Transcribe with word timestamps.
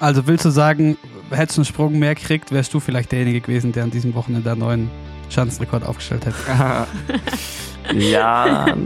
Also 0.00 0.26
willst 0.26 0.44
du 0.44 0.50
sagen, 0.50 0.96
hättest 1.30 1.58
du 1.58 1.60
einen 1.60 1.66
Sprung 1.66 1.98
mehr 1.98 2.14
gekriegt, 2.14 2.52
wärst 2.52 2.74
du 2.74 2.80
vielleicht 2.80 3.12
derjenige 3.12 3.40
gewesen, 3.40 3.72
der 3.72 3.84
an 3.84 3.90
diesem 3.90 4.14
Wochenende 4.14 4.50
einen 4.50 4.60
neuen 4.60 4.90
Schanzenrekord 5.30 5.84
aufgestellt 5.84 6.26
hätte? 6.26 6.86
ja. 7.98 8.66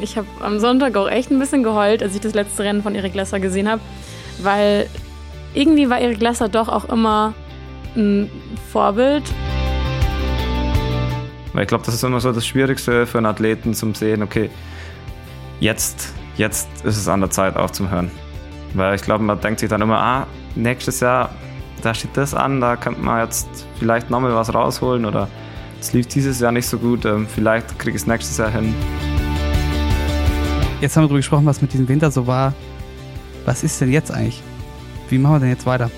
Ich 0.00 0.16
habe 0.16 0.28
am 0.40 0.60
Sonntag 0.60 0.96
auch 0.96 1.08
echt 1.08 1.32
ein 1.32 1.40
bisschen 1.40 1.64
geheult, 1.64 2.04
als 2.04 2.14
ich 2.14 2.20
das 2.20 2.32
letzte 2.32 2.62
Rennen 2.62 2.84
von 2.84 2.94
Erik 2.94 3.14
Lesser 3.14 3.40
gesehen 3.40 3.68
habe, 3.68 3.80
weil 4.40 4.88
irgendwie 5.54 5.90
war 5.90 5.98
Erik 5.98 6.20
Lesser 6.20 6.48
doch 6.48 6.68
auch 6.68 6.84
immer 6.84 7.34
ein 7.96 8.30
Vorbild. 8.70 9.24
Weil 11.52 11.62
ich 11.62 11.68
glaube, 11.68 11.84
das 11.84 11.94
ist 11.94 12.04
immer 12.04 12.20
so 12.20 12.30
das 12.30 12.46
Schwierigste 12.46 13.06
für 13.06 13.18
einen 13.18 13.26
Athleten 13.26 13.74
zum 13.74 13.96
Sehen, 13.96 14.22
okay, 14.22 14.50
jetzt, 15.58 16.14
jetzt 16.38 16.68
ist 16.84 16.96
es 16.96 17.08
an 17.08 17.20
der 17.20 17.30
Zeit 17.30 17.56
aufzuhören. 17.56 18.10
Weil 18.74 18.94
ich 18.94 19.02
glaube, 19.02 19.24
man 19.24 19.40
denkt 19.40 19.60
sich 19.60 19.68
dann 19.68 19.82
immer, 19.82 19.98
ah, 19.98 20.26
nächstes 20.54 21.00
Jahr, 21.00 21.30
da 21.82 21.94
steht 21.94 22.16
das 22.16 22.34
an, 22.34 22.60
da 22.60 22.76
könnte 22.76 23.00
man 23.00 23.24
jetzt 23.24 23.48
vielleicht 23.78 24.10
nochmal 24.10 24.34
was 24.34 24.52
rausholen 24.54 25.04
oder 25.04 25.28
es 25.80 25.92
lief 25.92 26.06
dieses 26.06 26.40
Jahr 26.40 26.52
nicht 26.52 26.66
so 26.66 26.78
gut, 26.78 27.04
ähm, 27.04 27.26
vielleicht 27.26 27.78
kriege 27.78 27.96
ich 27.96 28.02
es 28.02 28.06
nächstes 28.06 28.36
Jahr 28.36 28.50
hin. 28.50 28.74
Jetzt 30.80 30.96
haben 30.96 31.04
wir 31.04 31.08
darüber 31.08 31.18
gesprochen, 31.18 31.46
was 31.46 31.60
mit 31.60 31.72
diesem 31.72 31.88
Winter 31.88 32.10
so 32.10 32.26
war. 32.26 32.52
Was 33.44 33.64
ist 33.64 33.80
denn 33.80 33.92
jetzt 33.92 34.10
eigentlich? 34.10 34.42
Wie 35.08 35.18
machen 35.18 35.36
wir 35.36 35.40
denn 35.40 35.48
jetzt 35.50 35.66
weiter? 35.66 35.90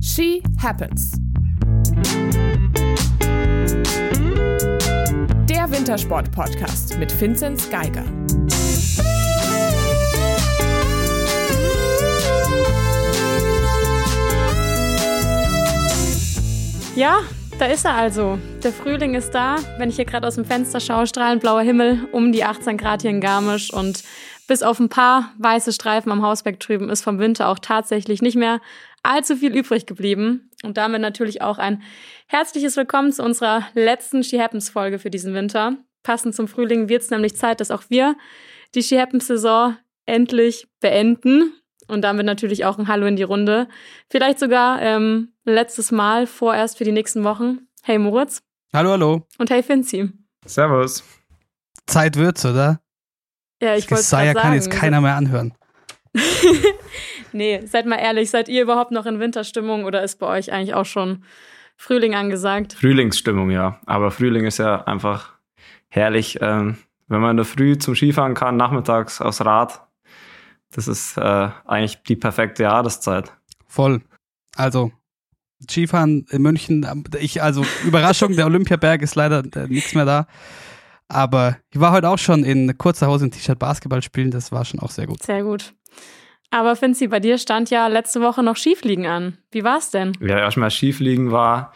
She 0.00 0.42
Happens. 0.60 1.21
Wintersport-Podcast 5.82 6.96
mit 7.00 7.20
Vinzenz 7.20 7.68
Geiger. 7.68 8.04
Ja, 16.94 17.22
da 17.58 17.66
ist 17.66 17.84
er 17.84 17.94
also. 17.94 18.38
Der 18.62 18.72
Frühling 18.72 19.14
ist 19.14 19.32
da. 19.32 19.56
Wenn 19.78 19.88
ich 19.88 19.96
hier 19.96 20.04
gerade 20.04 20.28
aus 20.28 20.36
dem 20.36 20.44
Fenster 20.44 20.78
schaue, 20.78 21.08
strahlend 21.08 21.42
blauer 21.42 21.62
Himmel, 21.62 22.08
um 22.12 22.30
die 22.30 22.44
18 22.44 22.76
Grad 22.76 23.02
hier 23.02 23.10
in 23.10 23.20
Garmisch 23.20 23.72
und 23.72 24.04
bis 24.46 24.62
auf 24.62 24.78
ein 24.78 24.88
paar 24.88 25.32
weiße 25.38 25.72
Streifen 25.72 26.12
am 26.12 26.22
Hausberg 26.22 26.60
drüben 26.60 26.90
ist 26.90 27.02
vom 27.02 27.18
Winter 27.18 27.48
auch 27.48 27.58
tatsächlich 27.58 28.22
nicht 28.22 28.36
mehr 28.36 28.60
allzu 29.02 29.34
viel 29.34 29.56
übrig 29.56 29.86
geblieben. 29.86 30.48
Und 30.62 30.76
damit 30.76 31.00
natürlich 31.00 31.42
auch 31.42 31.58
ein 31.58 31.82
herzliches 32.28 32.76
Willkommen 32.76 33.12
zu 33.12 33.24
unserer 33.24 33.66
letzten 33.74 34.22
She 34.22 34.40
Happens 34.40 34.70
Folge 34.70 35.00
für 35.00 35.10
diesen 35.10 35.34
Winter. 35.34 35.76
Passend 36.04 36.34
zum 36.36 36.46
Frühling 36.46 36.88
wird 36.88 37.02
es 37.02 37.10
nämlich 37.10 37.36
Zeit, 37.36 37.60
dass 37.60 37.72
auch 37.72 37.82
wir 37.88 38.16
die 38.74 38.82
She 38.82 38.98
Happens 38.98 39.26
Saison 39.26 39.76
endlich 40.06 40.68
beenden. 40.80 41.52
Und 41.88 42.02
damit 42.02 42.24
natürlich 42.26 42.64
auch 42.64 42.78
ein 42.78 42.86
Hallo 42.86 43.06
in 43.06 43.16
die 43.16 43.24
Runde. 43.24 43.68
Vielleicht 44.08 44.38
sogar 44.38 44.80
ähm, 44.80 45.34
letztes 45.44 45.90
Mal 45.90 46.28
vorerst 46.28 46.78
für 46.78 46.84
die 46.84 46.92
nächsten 46.92 47.24
Wochen. 47.24 47.66
Hey 47.82 47.98
Moritz. 47.98 48.40
Hallo, 48.72 48.90
hallo. 48.90 49.26
Und 49.38 49.50
hey 49.50 49.64
Finzi. 49.64 50.12
Servus. 50.46 51.02
Zeit 51.86 52.16
wird's, 52.16 52.46
oder? 52.46 52.80
Ja, 53.60 53.74
ich 53.74 53.90
wollte 53.90 54.04
sagen. 54.04 54.34
kann 54.34 54.54
jetzt 54.54 54.70
keiner 54.70 55.00
mehr 55.00 55.16
anhören. 55.16 55.54
nee, 57.32 57.60
seid 57.66 57.86
mal 57.86 57.96
ehrlich, 57.96 58.30
seid 58.30 58.48
ihr 58.48 58.62
überhaupt 58.62 58.90
noch 58.90 59.06
in 59.06 59.20
Winterstimmung 59.20 59.84
oder 59.84 60.02
ist 60.02 60.18
bei 60.18 60.26
euch 60.26 60.52
eigentlich 60.52 60.74
auch 60.74 60.84
schon 60.84 61.24
Frühling 61.76 62.14
angesagt? 62.14 62.74
Frühlingsstimmung, 62.74 63.50
ja. 63.50 63.80
Aber 63.86 64.10
Frühling 64.10 64.44
ist 64.44 64.58
ja 64.58 64.84
einfach 64.84 65.32
herrlich. 65.88 66.38
Ähm, 66.40 66.76
wenn 67.08 67.20
man 67.20 67.32
in 67.32 67.36
der 67.38 67.46
Früh 67.46 67.76
zum 67.78 67.94
Skifahren 67.94 68.34
kann, 68.34 68.56
nachmittags 68.56 69.20
aufs 69.20 69.44
Rad, 69.44 69.82
das 70.70 70.88
ist 70.88 71.18
äh, 71.18 71.48
eigentlich 71.66 72.02
die 72.04 72.16
perfekte 72.16 72.62
Jahreszeit. 72.62 73.32
Voll. 73.66 74.00
Also, 74.56 74.92
Skifahren 75.68 76.26
in 76.30 76.42
München, 76.42 76.86
ich, 77.20 77.42
also 77.42 77.64
Überraschung, 77.84 78.34
der 78.36 78.46
Olympiaberg 78.46 79.02
ist 79.02 79.14
leider 79.14 79.42
äh, 79.54 79.68
nichts 79.68 79.94
mehr 79.94 80.04
da. 80.04 80.26
Aber 81.08 81.58
ich 81.70 81.78
war 81.78 81.92
heute 81.92 82.08
auch 82.08 82.18
schon 82.18 82.42
in 82.44 82.76
kurzer 82.78 83.08
Hose 83.08 83.26
und 83.26 83.32
T-Shirt 83.32 83.58
Basketball 83.58 84.02
spielen, 84.02 84.30
das 84.30 84.50
war 84.50 84.64
schon 84.64 84.80
auch 84.80 84.90
sehr 84.90 85.06
gut. 85.06 85.22
Sehr 85.22 85.42
gut. 85.42 85.74
Aber 86.50 86.76
Finzi, 86.76 87.08
bei 87.08 87.18
dir 87.18 87.38
stand 87.38 87.70
ja 87.70 87.86
letzte 87.86 88.20
Woche 88.20 88.42
noch 88.42 88.56
Skifliegen 88.56 89.06
an. 89.06 89.38
Wie 89.50 89.64
war 89.64 89.78
es 89.78 89.90
denn? 89.90 90.12
Ja, 90.20 90.38
erstmal 90.38 90.70
Skifliegen 90.70 91.32
war 91.32 91.72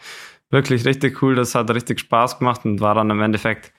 wirklich 0.49 0.85
richtig 0.85 1.21
cool. 1.21 1.35
Das 1.35 1.55
hat 1.55 1.71
richtig 1.71 1.99
Spaß 1.99 2.39
gemacht 2.39 2.63
und 2.63 2.79
war 2.79 2.93
dann 2.93 3.09
im 3.09 3.21
Endeffekt 3.21 3.73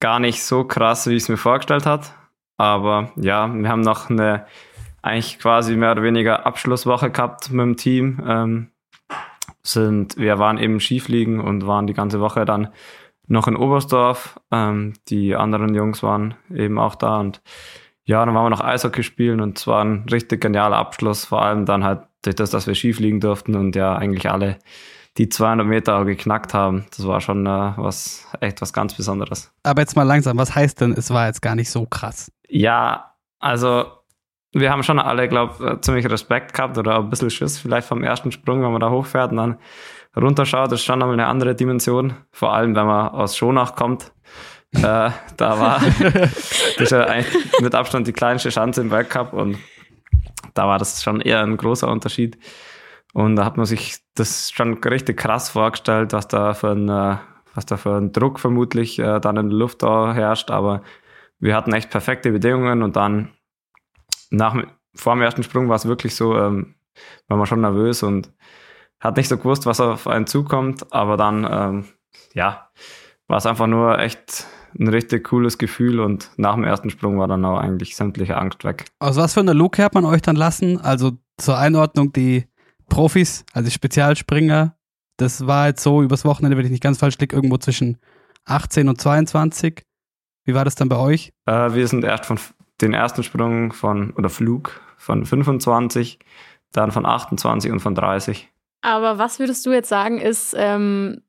gar 0.00 0.20
nicht 0.20 0.42
so 0.42 0.64
krass, 0.64 1.06
wie 1.06 1.14
ich 1.14 1.24
es 1.24 1.28
mir 1.28 1.36
vorgestellt 1.36 1.84
hat. 1.84 2.14
Aber 2.56 3.12
ja, 3.16 3.52
wir 3.52 3.68
haben 3.68 3.82
noch 3.82 4.08
eine 4.08 4.46
eigentlich 5.02 5.38
quasi 5.38 5.76
mehr 5.76 5.92
oder 5.92 6.02
weniger 6.02 6.46
Abschlusswoche 6.46 7.10
gehabt 7.10 7.50
mit 7.50 7.62
dem 7.62 7.76
Team. 7.76 8.22
Ähm, 8.26 8.70
sind, 9.62 10.16
wir 10.16 10.38
waren 10.38 10.58
eben 10.58 10.80
Skifliegen 10.80 11.40
und 11.40 11.66
waren 11.66 11.86
die 11.86 11.94
ganze 11.94 12.20
Woche 12.20 12.44
dann 12.44 12.68
noch 13.26 13.46
in 13.46 13.56
Oberstdorf. 13.56 14.40
Ähm, 14.50 14.94
die 15.08 15.36
anderen 15.36 15.74
Jungs 15.74 16.02
waren 16.02 16.34
eben 16.54 16.78
auch 16.78 16.94
da 16.94 17.20
und 17.20 17.42
ja, 18.04 18.24
dann 18.24 18.34
waren 18.34 18.44
wir 18.44 18.50
noch 18.50 18.60
Eishockey 18.60 19.02
spielen 19.02 19.40
und 19.40 19.58
es 19.58 19.66
war 19.66 19.84
ein 19.84 20.06
richtig 20.10 20.40
genialer 20.40 20.76
Abschluss, 20.76 21.24
vor 21.24 21.42
allem 21.42 21.64
dann 21.64 21.84
halt 21.84 22.02
durch 22.22 22.36
das, 22.36 22.50
dass 22.50 22.66
wir 22.66 22.74
Skifliegen 22.74 23.20
durften 23.20 23.54
und 23.54 23.76
ja 23.76 23.96
eigentlich 23.96 24.30
alle 24.30 24.58
die 25.16 25.28
200 25.28 25.66
Meter 25.66 25.98
auch 25.98 26.04
geknackt 26.04 26.54
haben. 26.54 26.86
Das 26.96 27.06
war 27.06 27.20
schon 27.20 27.46
äh, 27.46 27.72
was, 27.76 28.26
echt 28.40 28.60
was 28.60 28.72
ganz 28.72 28.94
Besonderes. 28.94 29.52
Aber 29.62 29.80
jetzt 29.82 29.96
mal 29.96 30.02
langsam, 30.02 30.36
was 30.38 30.54
heißt 30.54 30.80
denn, 30.80 30.92
es 30.92 31.10
war 31.10 31.26
jetzt 31.26 31.40
gar 31.40 31.54
nicht 31.54 31.70
so 31.70 31.86
krass? 31.86 32.32
Ja, 32.48 33.14
also 33.38 33.84
wir 34.52 34.70
haben 34.70 34.82
schon 34.82 34.98
alle, 34.98 35.28
glaube 35.28 35.74
ich, 35.74 35.80
ziemlich 35.80 36.08
Respekt 36.08 36.54
gehabt 36.54 36.78
oder 36.78 36.98
ein 36.98 37.10
bisschen 37.10 37.30
Schiss 37.30 37.58
vielleicht 37.58 37.86
vom 37.86 38.02
ersten 38.02 38.32
Sprung, 38.32 38.62
wenn 38.62 38.72
man 38.72 38.80
da 38.80 38.90
hochfährt 38.90 39.30
und 39.30 39.36
dann 39.38 39.58
runterschaut, 40.16 40.70
das 40.70 40.80
ist 40.80 40.84
schon 40.84 41.02
einmal 41.02 41.14
eine 41.14 41.26
andere 41.26 41.54
Dimension. 41.54 42.14
Vor 42.30 42.54
allem, 42.54 42.74
wenn 42.74 42.86
man 42.86 43.08
aus 43.08 43.36
Schonach 43.36 43.74
kommt. 43.74 44.12
Äh, 44.76 45.10
da 45.36 45.60
war 45.60 45.80
das 46.78 46.90
ja 46.90 47.04
eigentlich 47.04 47.60
mit 47.60 47.74
Abstand 47.74 48.06
die 48.06 48.12
kleinste 48.12 48.50
Schanze 48.50 48.80
im 48.80 48.90
Weltcup 48.90 49.32
und 49.32 49.58
da 50.54 50.68
war 50.68 50.78
das 50.78 51.02
schon 51.02 51.20
eher 51.20 51.42
ein 51.42 51.56
großer 51.56 51.88
Unterschied. 51.88 52.38
Und 53.12 53.36
da 53.36 53.44
hat 53.44 53.56
man 53.56 53.66
sich 53.66 53.98
das 54.14 54.50
schon 54.50 54.74
richtig 54.82 55.18
krass 55.18 55.48
vorgestellt, 55.50 56.12
was 56.12 56.28
da 56.28 56.54
für 56.54 56.70
ein, 56.70 56.88
äh, 56.88 57.16
was 57.54 57.66
da 57.66 57.76
für 57.76 57.96
ein 57.96 58.12
Druck 58.12 58.40
vermutlich 58.40 58.98
äh, 58.98 59.20
dann 59.20 59.36
in 59.36 59.50
der 59.50 59.58
Luft 59.58 59.82
da 59.82 60.12
herrscht. 60.12 60.50
Aber 60.50 60.82
wir 61.38 61.54
hatten 61.54 61.72
echt 61.72 61.90
perfekte 61.90 62.32
Bedingungen 62.32 62.82
und 62.82 62.96
dann 62.96 63.30
nach, 64.30 64.56
vor 64.94 65.14
dem 65.14 65.22
ersten 65.22 65.42
Sprung 65.42 65.68
war 65.68 65.76
es 65.76 65.86
wirklich 65.86 66.16
so, 66.16 66.36
ähm, 66.36 66.74
war 67.28 67.36
man 67.36 67.46
schon 67.46 67.60
nervös 67.60 68.02
und 68.02 68.32
hat 69.00 69.16
nicht 69.16 69.28
so 69.28 69.36
gewusst, 69.36 69.66
was 69.66 69.80
auf 69.80 70.08
einen 70.08 70.26
zukommt, 70.26 70.92
aber 70.92 71.16
dann, 71.16 71.46
ähm, 71.48 71.84
ja, 72.32 72.70
war 73.28 73.38
es 73.38 73.46
einfach 73.46 73.66
nur 73.66 73.98
echt 73.98 74.46
ein 74.78 74.88
richtig 74.88 75.24
cooles 75.24 75.58
Gefühl 75.58 76.00
und 76.00 76.30
nach 76.36 76.54
dem 76.54 76.64
ersten 76.64 76.90
Sprung 76.90 77.18
war 77.18 77.28
dann 77.28 77.44
auch 77.44 77.58
eigentlich 77.58 77.96
sämtliche 77.96 78.36
Angst 78.36 78.64
weg. 78.64 78.86
Aus 78.98 79.16
was 79.16 79.34
für 79.34 79.40
einer 79.40 79.54
Luke 79.54 79.82
hat 79.82 79.94
man 79.94 80.04
euch 80.04 80.22
dann 80.22 80.36
lassen? 80.36 80.80
Also 80.80 81.12
zur 81.36 81.58
Einordnung, 81.58 82.12
die 82.12 82.46
Profis, 82.88 83.44
also 83.52 83.66
die 83.66 83.74
Spezialspringer, 83.74 84.76
das 85.16 85.46
war 85.46 85.68
jetzt 85.68 85.82
so 85.82 86.02
übers 86.02 86.24
Wochenende, 86.24 86.56
wenn 86.56 86.64
ich 86.64 86.72
nicht 86.72 86.82
ganz 86.82 86.98
falsch 86.98 87.18
liege, 87.18 87.34
irgendwo 87.34 87.56
zwischen 87.58 87.98
18 88.46 88.88
und 88.88 89.00
22. 89.00 89.82
Wie 90.44 90.54
war 90.54 90.64
das 90.64 90.74
dann 90.74 90.88
bei 90.88 90.96
euch? 90.96 91.32
Äh, 91.46 91.74
wir 91.74 91.86
sind 91.88 92.04
erst 92.04 92.26
von 92.26 92.38
den 92.80 92.92
ersten 92.92 93.22
Sprung 93.22 93.72
von, 93.72 94.10
oder 94.12 94.28
Flug 94.28 94.80
von 94.96 95.24
25, 95.24 96.18
dann 96.72 96.90
von 96.90 97.06
28 97.06 97.70
und 97.70 97.80
von 97.80 97.94
30. 97.94 98.50
Aber 98.82 99.18
was 99.18 99.38
würdest 99.38 99.64
du 99.64 99.72
jetzt 99.72 99.88
sagen, 99.88 100.18
ist, 100.20 100.54
ähm, 100.58 101.22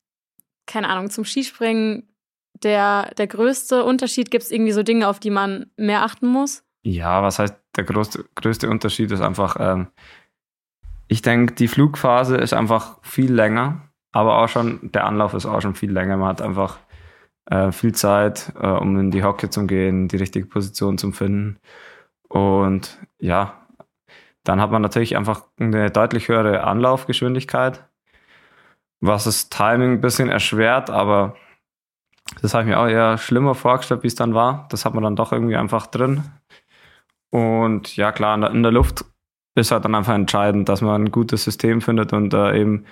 keine 0.65 0.89
Ahnung, 0.89 1.09
zum 1.09 1.23
Skispringen 1.23 2.09
der, 2.63 3.11
der 3.17 3.27
größte 3.27 3.83
Unterschied? 3.83 4.31
Gibt 4.31 4.43
es 4.43 4.51
irgendwie 4.51 4.71
so 4.71 4.83
Dinge, 4.83 5.07
auf 5.07 5.19
die 5.19 5.29
man 5.29 5.67
mehr 5.77 6.03
achten 6.03 6.27
muss? 6.27 6.63
Ja, 6.83 7.23
was 7.23 7.39
heißt 7.39 7.55
der 7.75 7.83
größte, 7.83 8.25
größte 8.35 8.69
Unterschied 8.69 9.11
ist 9.11 9.21
einfach, 9.21 9.57
ähm, 9.59 9.87
ich 11.07 11.21
denke, 11.21 11.53
die 11.53 11.67
Flugphase 11.67 12.37
ist 12.37 12.53
einfach 12.53 12.99
viel 13.01 13.33
länger, 13.33 13.89
aber 14.11 14.37
auch 14.41 14.49
schon, 14.49 14.91
der 14.91 15.05
Anlauf 15.05 15.33
ist 15.33 15.45
auch 15.45 15.61
schon 15.61 15.75
viel 15.75 15.91
länger. 15.91 16.17
Man 16.17 16.29
hat 16.29 16.41
einfach 16.41 16.79
äh, 17.45 17.71
viel 17.71 17.93
Zeit, 17.93 18.53
äh, 18.59 18.67
um 18.67 18.97
in 18.99 19.11
die 19.11 19.23
Hocke 19.23 19.49
zu 19.49 19.65
gehen, 19.67 20.07
die 20.07 20.17
richtige 20.17 20.45
Position 20.45 20.97
zu 20.97 21.11
finden. 21.11 21.59
Und 22.27 22.97
ja, 23.19 23.65
dann 24.43 24.61
hat 24.61 24.71
man 24.71 24.81
natürlich 24.81 25.17
einfach 25.17 25.43
eine 25.59 25.91
deutlich 25.91 26.27
höhere 26.27 26.63
Anlaufgeschwindigkeit, 26.63 27.83
was 28.99 29.25
das 29.25 29.49
Timing 29.49 29.93
ein 29.93 30.01
bisschen 30.01 30.29
erschwert, 30.29 30.89
aber 30.89 31.35
das 32.41 32.53
habe 32.53 32.63
ich 32.63 32.69
mir 32.69 32.79
auch 32.79 32.87
eher 32.87 33.17
schlimmer 33.17 33.55
vorgestellt, 33.55 34.03
wie 34.03 34.07
es 34.07 34.15
dann 34.15 34.33
war. 34.33 34.67
Das 34.69 34.85
hat 34.85 34.93
man 34.93 35.03
dann 35.03 35.15
doch 35.15 35.31
irgendwie 35.31 35.55
einfach 35.55 35.87
drin. 35.87 36.23
Und 37.29 37.95
ja, 37.95 38.11
klar, 38.11 38.35
in 38.35 38.41
der, 38.41 38.51
in 38.51 38.63
der 38.63 38.71
Luft 38.71 39.05
ist 39.55 39.71
halt 39.71 39.85
dann 39.85 39.95
einfach 39.95 40.13
entscheidend, 40.13 40.69
dass 40.69 40.81
man 40.81 41.03
ein 41.03 41.11
gutes 41.11 41.43
System 41.43 41.81
findet 41.81 42.13
und 42.13 42.33
äh, 42.33 42.59
eben 42.59 42.85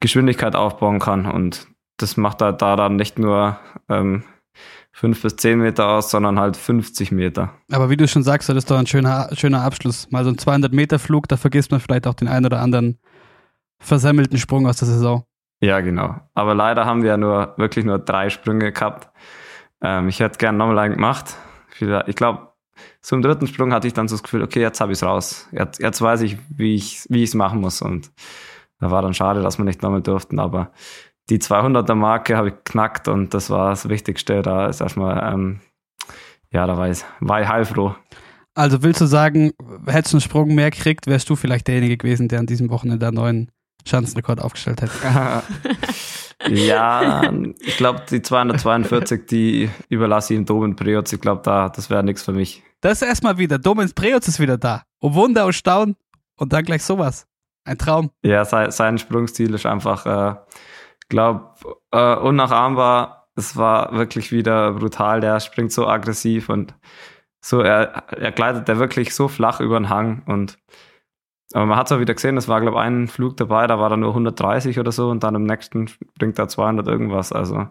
Geschwindigkeit 0.00 0.56
aufbauen 0.56 0.98
kann. 0.98 1.26
Und 1.26 1.68
das 1.96 2.16
macht 2.16 2.42
halt 2.42 2.60
da 2.60 2.76
dann 2.76 2.96
nicht 2.96 3.18
nur 3.18 3.58
ähm, 3.88 4.24
fünf 4.92 5.22
bis 5.22 5.36
zehn 5.36 5.58
Meter 5.58 5.88
aus, 5.88 6.10
sondern 6.10 6.38
halt 6.38 6.56
50 6.56 7.12
Meter. 7.12 7.54
Aber 7.70 7.88
wie 7.88 7.96
du 7.96 8.06
schon 8.06 8.22
sagst, 8.22 8.48
das 8.48 8.56
ist 8.56 8.70
doch 8.70 8.78
ein 8.78 8.86
schöner, 8.86 9.30
schöner 9.32 9.62
Abschluss. 9.62 10.10
Mal 10.10 10.24
so 10.24 10.30
ein 10.30 10.38
200 10.38 10.72
Meter 10.72 10.98
Flug, 10.98 11.28
da 11.28 11.36
vergisst 11.36 11.70
man 11.70 11.80
vielleicht 11.80 12.06
auch 12.06 12.14
den 12.14 12.28
einen 12.28 12.46
oder 12.46 12.60
anderen 12.60 12.98
versemmelten 13.80 14.38
Sprung 14.38 14.66
aus 14.66 14.76
der 14.76 14.88
Saison. 14.88 15.24
Ja, 15.62 15.80
genau. 15.80 16.16
Aber 16.34 16.54
leider 16.56 16.86
haben 16.86 17.02
wir 17.02 17.10
ja 17.10 17.16
nur 17.16 17.54
wirklich 17.56 17.84
nur 17.84 18.00
drei 18.00 18.30
Sprünge 18.30 18.72
gehabt. 18.72 19.08
Ähm, 19.80 20.08
ich 20.08 20.18
hätte 20.18 20.36
gern 20.38 20.56
nochmal 20.56 20.78
einen 20.80 20.94
gemacht. 20.94 21.36
Ich 22.06 22.16
glaube, 22.16 22.52
im 23.10 23.22
dritten 23.22 23.46
Sprung 23.46 23.72
hatte 23.72 23.86
ich 23.86 23.94
dann 23.94 24.08
so 24.08 24.16
das 24.16 24.24
Gefühl, 24.24 24.42
okay, 24.42 24.60
jetzt 24.60 24.80
habe 24.80 24.90
ich 24.90 24.98
es 24.98 25.04
raus. 25.04 25.48
Jetzt, 25.52 25.80
jetzt 25.80 26.02
weiß 26.02 26.22
ich, 26.22 26.36
wie 26.48 26.74
ich 26.74 27.08
es 27.08 27.34
machen 27.34 27.60
muss. 27.60 27.80
Und 27.80 28.10
da 28.80 28.90
war 28.90 29.02
dann 29.02 29.14
schade, 29.14 29.40
dass 29.40 29.58
wir 29.58 29.64
nicht 29.64 29.82
nochmal 29.82 30.02
durften. 30.02 30.40
Aber 30.40 30.72
die 31.30 31.38
200er 31.38 31.94
Marke 31.94 32.36
habe 32.36 32.48
ich 32.48 32.54
knackt 32.64 33.06
und 33.06 33.32
das 33.32 33.48
war 33.48 33.70
das 33.70 33.88
Wichtigste. 33.88 34.42
Da 34.42 34.66
ist 34.66 34.80
erstmal, 34.80 35.32
ähm, 35.32 35.60
ja, 36.50 36.66
da 36.66 36.76
war 36.76 36.90
ich, 36.90 37.04
war 37.20 37.40
ich 37.40 37.46
heilfroh. 37.46 37.94
Also 38.54 38.82
willst 38.82 39.00
du 39.00 39.06
sagen, 39.06 39.52
hättest 39.86 40.12
du 40.12 40.16
einen 40.16 40.22
Sprung 40.22 40.56
mehr 40.56 40.72
gekriegt, 40.72 41.06
wärst 41.06 41.30
du 41.30 41.36
vielleicht 41.36 41.68
derjenige 41.68 41.98
gewesen, 41.98 42.26
der 42.26 42.40
an 42.40 42.46
diesem 42.46 42.68
Wochenende 42.68 42.98
der 42.98 43.12
neuen 43.12 43.52
Schanzenrekord 43.84 44.40
aufgestellt 44.40 44.82
hätte? 44.82 45.42
ja, 46.48 47.32
ich 47.60 47.76
glaube, 47.76 48.02
die 48.10 48.22
242, 48.22 49.26
die 49.26 49.70
überlasse 49.88 50.34
ich 50.34 50.38
im 50.38 50.46
Domen 50.46 50.76
Preoz. 50.76 51.12
Ich 51.12 51.20
glaube, 51.20 51.42
da, 51.44 51.68
das 51.68 51.90
wäre 51.90 52.02
nichts 52.02 52.22
für 52.22 52.32
mich. 52.32 52.62
Das 52.80 53.00
ist 53.00 53.08
erstmal 53.08 53.38
wieder. 53.38 53.58
Domen 53.58 53.90
Preoz 53.94 54.28
ist 54.28 54.40
wieder 54.40 54.58
da. 54.58 54.82
Und 54.98 55.14
Wunder 55.14 55.46
und 55.46 55.52
Staunen 55.52 55.96
und 56.36 56.52
dann 56.52 56.64
gleich 56.64 56.82
sowas. 56.82 57.26
Ein 57.64 57.78
Traum. 57.78 58.10
Ja, 58.22 58.44
sein, 58.44 58.70
sein 58.72 58.98
Sprungstil 58.98 59.54
ist 59.54 59.66
einfach, 59.66 60.06
äh, 60.06 60.36
glaube, 61.08 61.50
äh, 61.92 62.16
unnachahmbar. 62.16 63.28
Es 63.36 63.56
war 63.56 63.92
wirklich 63.92 64.32
wieder 64.32 64.72
brutal. 64.72 65.20
Der 65.20 65.40
springt 65.40 65.72
so 65.72 65.86
aggressiv 65.86 66.48
und 66.48 66.74
so, 67.40 67.60
er, 67.60 68.04
er 68.12 68.32
gleitet 68.32 68.68
er 68.68 68.78
wirklich 68.78 69.14
so 69.14 69.28
flach 69.28 69.60
über 69.60 69.78
den 69.78 69.88
Hang 69.88 70.22
und 70.26 70.58
aber 71.52 71.66
man 71.66 71.78
hat 71.78 71.86
es 71.86 71.92
auch 71.92 72.00
wieder 72.00 72.14
gesehen, 72.14 72.36
es 72.36 72.48
war, 72.48 72.60
glaube 72.60 72.76
ich, 72.76 72.82
ein 72.82 73.08
Flug 73.08 73.36
dabei, 73.36 73.66
da 73.66 73.78
war 73.78 73.90
er 73.90 73.96
nur 73.96 74.10
130 74.10 74.78
oder 74.78 74.92
so 74.92 75.10
und 75.10 75.22
dann 75.22 75.34
im 75.34 75.44
nächsten 75.44 75.90
bringt 76.18 76.38
er 76.38 76.48
200 76.48 76.86
irgendwas. 76.86 77.32
Also, 77.32 77.68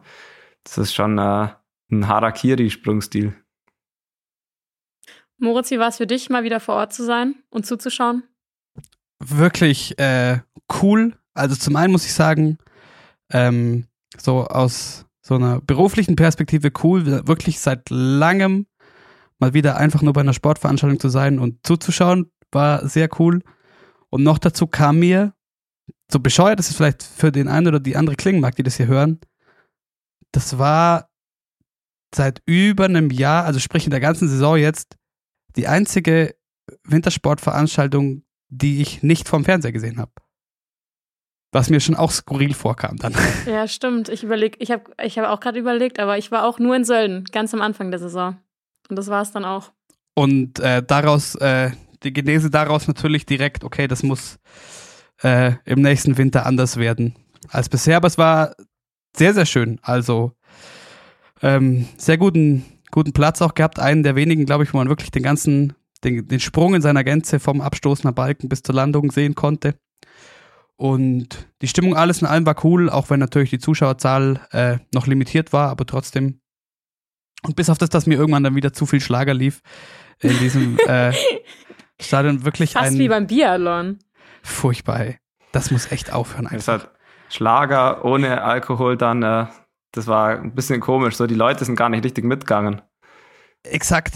das 0.63 0.78
ist 0.78 0.94
schon 0.94 1.18
äh, 1.18 1.50
ein 1.92 2.07
Harakiri-Sprungstil. 2.07 3.33
Moritz, 5.38 5.72
wie 5.72 5.80
war 5.80 5.88
es 5.88 5.98
für 5.98 6.07
dich, 6.07 6.30
mal 6.30 6.44
wieder 6.44 6.60
vor 6.60 6.75
Ort 6.75 6.94
zu 6.94 7.04
sein 7.04 7.36
und 7.50 7.66
zuzuschauen? 7.66 8.24
Wirklich 9.19 9.98
äh, 9.98 10.39
cool. 10.81 11.13
Also, 11.34 11.56
zum 11.56 11.75
einen 11.75 11.92
muss 11.92 12.06
ich 12.06 12.13
sagen, 12.13 12.57
ähm, 13.31 13.88
so 14.18 14.45
aus 14.45 15.06
so 15.22 15.36
einer 15.36 15.62
beruflichen 15.62 16.16
Perspektive 16.16 16.72
cool, 16.84 17.06
wirklich 17.27 17.60
seit 17.60 17.89
langem 17.89 18.66
mal 19.39 19.54
wieder 19.54 19.77
einfach 19.77 20.01
nur 20.01 20.13
bei 20.13 20.22
einer 20.22 20.34
Sportveranstaltung 20.34 21.00
zu 21.00 21.10
sein 21.10 21.39
und 21.39 21.66
zuzuschauen, 21.66 22.31
war 22.51 22.88
sehr 22.88 23.10
cool. 23.19 23.42
Und 24.12 24.24
noch 24.24 24.38
dazu 24.38 24.68
kam 24.68 25.00
mir, 25.00 25.34
so 26.12 26.19
bescheuert 26.19 26.60
ist 26.60 26.69
es 26.69 26.75
vielleicht 26.75 27.02
für 27.02 27.31
den 27.31 27.48
einen 27.48 27.68
oder 27.68 27.80
die 27.80 27.96
andere 27.96 28.16
klingen 28.16 28.42
mag, 28.42 28.56
die 28.56 28.63
das 28.63 28.78
hier 28.78 28.88
hören, 28.88 29.19
das 30.31 30.58
war 30.58 31.10
seit 32.13 32.42
über 32.46 32.86
einem 32.86 33.10
Jahr, 33.10 33.46
also 33.46 33.60
sprich 33.60 33.86
in 33.86 33.92
der 33.92 34.00
ganzen 34.00 34.28
Saison 34.28 34.58
jetzt, 34.58 34.98
die 35.56 35.68
einzige 35.68 36.36
Wintersportveranstaltung, 36.84 38.24
die 38.50 38.81
ich 38.81 39.02
nicht 39.02 39.28
vom 39.28 39.46
Fernseher 39.46 39.72
gesehen 39.72 39.98
habe. 39.98 40.12
Was 41.54 41.69
mir 41.69 41.81
schon 41.81 41.96
auch 41.96 42.12
skurril 42.12 42.54
vorkam 42.54 42.98
dann. 42.98 43.13
Ja, 43.46 43.68
stimmt. 43.68 44.08
Ich 44.08 44.24
überleg, 44.24 44.56
ich 44.60 44.72
habe 44.72 44.84
ich 45.02 45.19
hab 45.19 45.28
auch 45.28 45.40
gerade 45.40 45.60
überlegt, 45.60 46.00
aber 46.00 46.18
ich 46.18 46.31
war 46.31 46.46
auch 46.46 46.60
nur 46.60 46.75
in 46.75 46.86
Sölden, 46.86 47.25
ganz 47.25 47.54
am 47.54 47.62
Anfang 47.62 47.92
der 47.92 48.00
Saison. 48.00 48.38
Und 48.90 48.96
das 48.96 49.08
war 49.08 49.22
es 49.22 49.31
dann 49.31 49.46
auch. 49.46 49.72
Und 50.16 50.60
äh, 50.60 50.84
daraus, 50.84 51.36
äh, 51.36 51.72
die 52.03 52.13
Genese 52.13 52.50
daraus 52.50 52.88
natürlich 52.88 53.25
direkt, 53.25 53.63
okay, 53.63 53.88
das 53.88 54.03
muss 54.03 54.39
äh, 55.24 55.53
im 55.65 55.81
nächsten 55.81 56.18
Winter 56.18 56.45
anders 56.45 56.77
werden 56.77 57.15
als 57.50 57.69
bisher. 57.69 57.98
Aber 57.98 58.07
es 58.07 58.18
war 58.18 58.56
sehr, 59.15 59.33
sehr 59.33 59.45
schön. 59.45 59.80
Also 59.81 60.33
ähm, 61.42 61.88
sehr 61.98 62.18
guten, 62.18 62.65
guten 62.92 63.13
Platz 63.13 63.42
auch 63.42 63.53
gehabt. 63.53 63.80
Einen 63.80 64.03
der 64.03 64.15
wenigen, 64.15 64.45
glaube 64.45 64.63
ich, 64.63 64.74
wo 64.74 64.77
man 64.77 64.89
wirklich 64.89 65.12
den 65.12 65.24
ganzen, 65.24 65.74
den, 66.03 66.27
den 66.27 66.39
Sprung 66.39 66.75
in 66.75 66.81
seiner 66.81 67.03
Gänze 67.03 67.39
vom 67.39 67.62
Abstoßen 67.62 68.13
Balken 68.13 68.50
bis 68.50 68.63
zur 68.63 68.75
Landung 68.75 69.12
sehen 69.12 69.36
konnte. 69.36 69.75
Und 70.75 71.48
die 71.62 71.68
Stimmung 71.68 71.95
alles 71.95 72.21
in 72.21 72.27
allem 72.27 72.45
war 72.48 72.65
cool, 72.65 72.89
auch 72.89 73.12
wenn 73.12 73.19
natürlich 73.19 73.51
die 73.51 73.59
Zuschauerzahl 73.59 74.42
äh, 74.51 74.77
noch 74.94 75.06
limitiert 75.06 75.53
war, 75.53 75.69
aber 75.69 75.86
trotzdem. 75.86 76.39
Und 77.44 77.56
bis 77.56 77.69
auf 77.69 77.77
das, 77.77 77.89
dass 77.89 78.07
mir 78.07 78.18
irgendwann 78.18 78.44
dann 78.44 78.56
wieder 78.56 78.74
zu 78.74 78.88
viel 78.88 79.01
Schlager 79.01 79.33
lief 79.33 79.62
in 80.19 80.38
diesem 80.39 80.80
äh, 80.88 81.13
Stadion 82.03 82.44
wirklich 82.45 82.74
Fast 82.74 82.92
ein 82.94 83.00
wie 83.00 83.07
beim 83.07 83.27
Biathlon. 83.27 84.00
furchtbar. 84.44 85.00
Ey. 85.01 85.18
Das 85.51 85.71
muss 85.71 85.92
echt 85.92 86.12
aufhören 86.13 86.45
Es 86.48 86.68
einfach. 86.69 86.86
hat 86.86 86.92
Schlager 87.30 88.03
ohne 88.06 88.42
Alkohol 88.44 88.98
dann, 88.98 89.24
äh, 89.24 89.45
das 89.92 90.07
war 90.07 90.30
ein 90.39 90.53
bisschen 90.56 90.80
komisch. 90.81 91.15
So, 91.15 91.27
die 91.27 91.36
Leute 91.36 91.65
sind 91.65 91.75
gar 91.75 91.89
nicht 91.89 92.03
richtig 92.03 92.24
mitgegangen. 92.25 92.81
Exakt. 93.63 94.13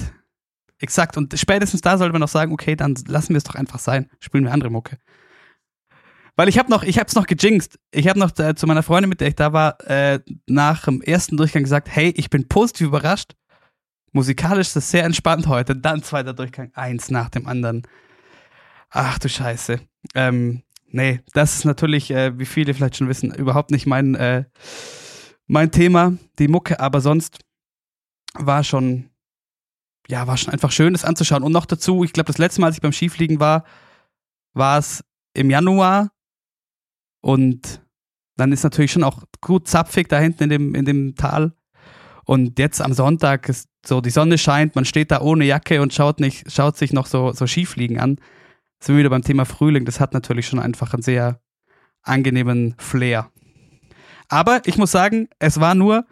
Exakt. 0.80 1.16
Und 1.18 1.38
spätestens 1.40 1.82
da 1.82 1.98
sollte 1.98 2.12
man 2.12 2.22
noch 2.22 2.28
sagen, 2.28 2.52
okay, 2.52 2.76
dann 2.76 2.96
lassen 3.08 3.30
wir 3.30 3.38
es 3.38 3.44
doch 3.44 3.56
einfach 3.56 3.80
sein. 3.80 4.10
Spielen 4.20 4.44
wir 4.44 4.52
andere 4.52 4.70
Mucke. 4.70 4.98
Weil 6.36 6.50
ich 6.50 6.60
habe 6.60 6.70
noch, 6.70 6.84
ich 6.84 7.00
habe 7.00 7.08
es 7.08 7.16
noch 7.16 7.28
gejinxt. 7.28 7.80
Ich 7.92 8.10
habe 8.10 8.20
noch 8.20 8.38
äh, 8.40 8.56
zu 8.56 8.68
meiner 8.68 8.84
Freundin, 8.84 9.10
mit 9.10 9.22
der 9.22 9.30
ich 9.30 9.36
da 9.36 9.54
war, 9.54 9.80
äh, 9.90 10.20
nach 10.48 10.84
dem 10.84 11.02
ersten 11.02 11.38
Durchgang 11.38 11.64
gesagt, 11.64 11.88
hey, 11.90 12.14
ich 12.18 12.30
bin 12.30 12.48
positiv 12.50 12.88
überrascht. 12.88 13.36
Musikalisch 14.16 14.68
ist 14.68 14.78
das 14.78 14.92
sehr 14.92 15.04
entspannt 15.04 15.46
heute. 15.48 15.76
Dann 15.76 16.02
zweiter 16.02 16.34
Durchgang, 16.34 16.72
eins 16.74 17.12
nach 17.12 17.28
dem 17.28 17.48
anderen. 17.48 17.86
Ach 18.90 19.20
du 19.20 19.28
Scheiße. 19.28 19.82
Ähm, 20.14 20.64
nee, 20.88 21.20
das 21.34 21.56
ist 21.56 21.66
natürlich, 21.66 22.12
äh, 22.12 22.40
wie 22.40 22.46
viele 22.46 22.74
vielleicht 22.74 22.96
schon 22.96 23.10
wissen, 23.10 23.36
überhaupt 23.36 23.72
nicht 23.72 23.88
mein, 23.88 24.16
äh, 24.16 24.46
mein 25.48 25.70
Thema, 25.70 26.14
die 26.40 26.48
Mucke, 26.48 26.80
aber 26.80 27.02
sonst 27.02 27.40
war 28.36 28.64
schon, 28.64 29.10
ja, 30.08 30.26
war 30.28 30.38
schon 30.38 30.54
einfach 30.54 30.72
schön, 30.72 30.94
das 30.94 31.04
anzuschauen. 31.04 31.44
Und 31.44 31.52
noch 31.52 31.66
dazu, 31.66 32.06
ich 32.06 32.14
glaube, 32.14 32.28
das 32.28 32.38
letzte 32.38 32.62
Mal, 32.62 32.68
als 32.68 32.78
ich 32.78 32.82
beim 32.82 32.94
Skifliegen 32.94 33.42
war, 33.42 33.66
war 34.54 34.78
es 34.78 35.04
im 35.34 35.50
Januar 35.50 36.10
und 37.20 37.82
dann 38.38 38.54
ist 38.54 38.64
natürlich 38.64 38.94
schon 38.94 39.04
auch 39.04 39.24
gut 39.42 39.68
zapfig 39.68 40.08
da 40.08 40.20
hinten 40.20 40.44
in 40.44 40.50
dem, 40.50 40.74
in 40.74 40.86
dem 40.86 41.16
Tal. 41.16 41.54
Und 42.26 42.58
jetzt 42.60 42.82
am 42.82 42.94
Sonntag 42.94 43.48
ist 43.50 43.70
so, 43.86 44.02
die 44.02 44.10
Sonne 44.10 44.38
scheint, 44.38 44.76
man 44.76 44.86
steht 44.86 45.12
da 45.12 45.22
ohne 45.22 45.46
Jacke 45.46 45.82
und 45.82 45.94
schaut 45.94 46.20
nicht, 46.20 46.52
schaut 46.52 46.76
sich 46.76 46.92
noch 46.92 47.06
so, 47.06 47.32
so 47.32 47.46
Skifliegen 47.46 48.00
an. 48.00 48.18
Sind 48.80 48.96
wir 48.96 49.00
wieder 49.00 49.10
beim 49.10 49.22
Thema 49.22 49.46
Frühling. 49.46 49.86
Das 49.86 50.00
hat 50.00 50.14
natürlich 50.14 50.48
schon 50.48 50.60
einfach 50.60 50.94
einen 50.94 51.04
sehr 51.04 51.40
angenehmen 52.02 52.76
Flair. 52.78 53.30
Aber 54.28 54.62
ich 54.66 54.78
muss 54.78 54.92
sagen, 54.92 55.30
es 55.40 55.60
war 55.60 55.76
nur, 55.76 56.06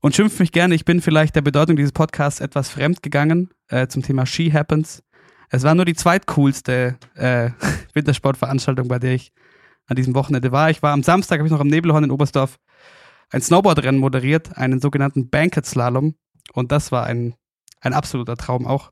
und 0.00 0.14
schimpft 0.14 0.40
mich 0.40 0.52
gerne, 0.52 0.74
ich 0.74 0.84
bin 0.84 1.02
vielleicht 1.02 1.34
der 1.36 1.42
Bedeutung 1.42 1.76
dieses 1.76 1.92
Podcasts 1.92 2.40
etwas 2.40 2.70
fremd 2.70 3.02
gegangen 3.02 3.50
äh, 3.68 3.86
zum 3.88 4.02
Thema 4.02 4.24
Ski 4.24 4.50
Happens. 4.50 5.02
Es 5.50 5.64
war 5.64 5.74
nur 5.74 5.84
die 5.84 5.94
zweitcoolste 5.94 6.96
äh, 7.16 7.50
Wintersportveranstaltung, 7.94 8.86
bei 8.88 8.98
der 8.98 9.14
ich 9.14 9.32
an 9.86 9.96
diesem 9.96 10.14
Wochenende 10.14 10.52
war. 10.52 10.70
Ich 10.70 10.82
war 10.82 10.92
am 10.92 11.02
Samstag, 11.02 11.38
habe 11.38 11.48
ich 11.48 11.52
noch 11.52 11.60
am 11.60 11.66
Nebelhorn 11.66 12.04
in 12.04 12.12
Oberstdorf 12.12 12.58
ein 13.30 13.40
Snowboardrennen 13.40 14.00
moderiert, 14.00 14.56
einen 14.56 14.80
sogenannten 14.80 15.30
Banquet 15.30 15.64
Slalom. 15.64 16.14
Und 16.52 16.72
das 16.72 16.92
war 16.92 17.04
ein, 17.06 17.34
ein 17.80 17.92
absoluter 17.92 18.36
Traum 18.36 18.66
auch. 18.66 18.90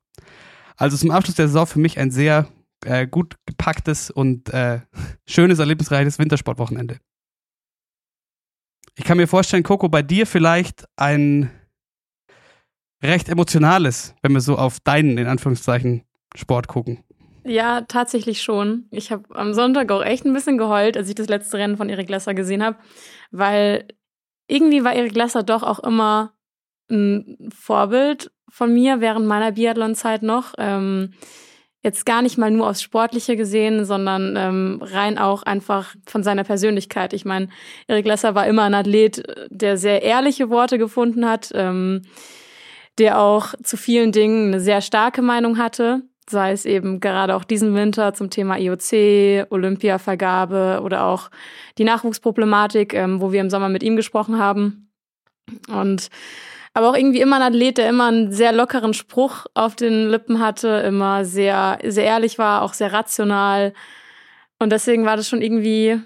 Also 0.76 0.96
zum 0.96 1.10
Abschluss 1.10 1.36
der 1.36 1.48
Saison 1.48 1.66
für 1.66 1.80
mich 1.80 1.98
ein 1.98 2.10
sehr 2.10 2.46
äh, 2.84 3.06
gut 3.06 3.36
gepacktes 3.46 4.10
und 4.10 4.48
äh, 4.50 4.80
schönes, 5.26 5.58
erlebnisreiches 5.58 6.18
Wintersportwochenende. 6.18 6.98
Ich 8.96 9.04
kann 9.04 9.16
mir 9.16 9.28
vorstellen, 9.28 9.62
Coco, 9.62 9.88
bei 9.88 10.02
dir 10.02 10.26
vielleicht 10.26 10.84
ein 10.96 11.50
recht 13.02 13.28
emotionales, 13.28 14.14
wenn 14.22 14.32
wir 14.32 14.40
so 14.40 14.56
auf 14.56 14.80
deinen, 14.80 15.18
in 15.18 15.26
Anführungszeichen, 15.26 16.02
Sport 16.34 16.68
gucken. 16.68 17.04
Ja, 17.44 17.82
tatsächlich 17.82 18.42
schon. 18.42 18.86
Ich 18.90 19.10
habe 19.10 19.24
am 19.34 19.54
Sonntag 19.54 19.90
auch 19.90 20.02
echt 20.02 20.26
ein 20.26 20.34
bisschen 20.34 20.58
geheult, 20.58 20.96
als 20.96 21.08
ich 21.08 21.14
das 21.14 21.28
letzte 21.28 21.58
Rennen 21.58 21.76
von 21.76 21.88
Erik 21.88 22.08
Lesser 22.10 22.34
gesehen 22.34 22.62
habe, 22.62 22.76
weil 23.30 23.88
irgendwie 24.48 24.82
war 24.82 24.94
Erik 24.94 25.14
Lesser 25.14 25.42
doch 25.42 25.62
auch 25.62 25.78
immer 25.78 26.32
ein 26.90 27.50
Vorbild 27.56 28.32
von 28.48 28.72
mir 28.72 29.00
während 29.00 29.26
meiner 29.26 29.52
Biathlon-Zeit 29.52 30.22
noch. 30.22 30.54
Ähm, 30.58 31.12
jetzt 31.82 32.06
gar 32.06 32.22
nicht 32.22 32.38
mal 32.38 32.50
nur 32.50 32.68
aufs 32.68 32.82
Sportliche 32.82 33.36
gesehen, 33.36 33.84
sondern 33.84 34.34
ähm, 34.36 34.80
rein 34.82 35.18
auch 35.18 35.42
einfach 35.42 35.94
von 36.06 36.22
seiner 36.22 36.44
Persönlichkeit. 36.44 37.12
Ich 37.12 37.24
meine, 37.24 37.48
Erik 37.86 38.06
Lesser 38.06 38.34
war 38.34 38.46
immer 38.46 38.64
ein 38.64 38.74
Athlet, 38.74 39.22
der 39.50 39.76
sehr 39.76 40.02
ehrliche 40.02 40.50
Worte 40.50 40.78
gefunden 40.78 41.28
hat, 41.28 41.50
ähm, 41.54 42.02
der 42.98 43.20
auch 43.20 43.54
zu 43.62 43.76
vielen 43.76 44.10
Dingen 44.10 44.48
eine 44.48 44.60
sehr 44.60 44.80
starke 44.80 45.22
Meinung 45.22 45.58
hatte 45.58 46.02
sei 46.30 46.52
es 46.52 46.64
eben 46.64 47.00
gerade 47.00 47.34
auch 47.34 47.44
diesen 47.44 47.74
Winter 47.74 48.14
zum 48.14 48.30
Thema 48.30 48.58
IOC, 48.58 49.50
Olympiavergabe 49.50 50.80
oder 50.82 51.04
auch 51.04 51.30
die 51.78 51.84
Nachwuchsproblematik, 51.84 52.94
ähm, 52.94 53.20
wo 53.20 53.32
wir 53.32 53.40
im 53.40 53.50
Sommer 53.50 53.68
mit 53.68 53.82
ihm 53.82 53.96
gesprochen 53.96 54.38
haben. 54.38 54.90
Und 55.68 56.08
aber 56.74 56.90
auch 56.90 56.96
irgendwie 56.96 57.20
immer 57.20 57.36
ein 57.36 57.42
Athlet, 57.42 57.78
der 57.78 57.88
immer 57.88 58.06
einen 58.06 58.30
sehr 58.32 58.52
lockeren 58.52 58.94
Spruch 58.94 59.46
auf 59.54 59.74
den 59.74 60.10
Lippen 60.10 60.38
hatte, 60.38 60.68
immer 60.68 61.24
sehr, 61.24 61.78
sehr 61.84 62.04
ehrlich 62.04 62.38
war, 62.38 62.62
auch 62.62 62.72
sehr 62.72 62.92
rational. 62.92 63.72
Und 64.58 64.70
deswegen 64.70 65.04
war 65.04 65.16
das 65.16 65.28
schon 65.28 65.42
irgendwie, 65.42 66.00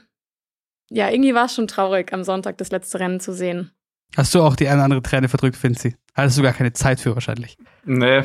ja, 0.91 1.11
irgendwie 1.11 1.35
war 1.35 1.47
es 1.47 1.55
schon 1.55 1.67
traurig, 1.67 2.13
am 2.13 2.25
Sonntag 2.25 2.59
das 2.59 2.71
letzte 2.71 3.01
Rennen 3.01 3.21
zu 3.21 3.33
sehen. 3.35 3.71
Hast 4.17 4.35
du 4.35 4.43
auch 4.43 4.57
die 4.57 4.67
eine 4.69 4.77
oder 4.77 4.85
andere 4.85 5.03
Träne 5.03 5.29
verdrückt, 5.29 5.57
Finzi? 5.57 5.97
Hattest 6.15 6.39
du 6.39 6.43
gar 6.43 6.53
keine 6.53 6.73
Zeit 6.73 7.01
für 7.01 7.15
wahrscheinlich? 7.15 7.57
Nee, 7.85 8.23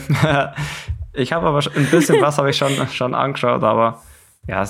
ich 1.18 1.34
habe 1.34 1.48
aber 1.48 1.60
ein 1.76 1.90
bisschen 1.90 2.22
was 2.22 2.38
habe 2.38 2.50
ich 2.50 2.58
schon, 2.58 2.72
schon 2.92 3.14
angeschaut, 3.14 3.64
aber 3.64 4.02
ja, 4.48 4.64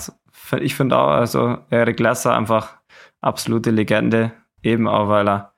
ich 0.59 0.75
finde 0.75 0.97
auch, 0.97 1.09
also 1.09 1.57
Eric 1.69 1.99
Lesser 1.99 2.35
einfach 2.35 2.77
absolute 3.21 3.71
Legende, 3.71 4.31
eben 4.63 4.87
auch, 4.87 5.09
weil 5.09 5.27
er 5.27 5.53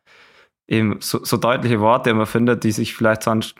eben 0.68 0.98
so, 1.00 1.24
so 1.24 1.38
deutliche 1.38 1.80
Worte 1.80 2.10
immer 2.10 2.26
findet, 2.26 2.64
die 2.64 2.72
sich 2.72 2.96
vielleicht 2.96 3.24
sonst 3.24 3.56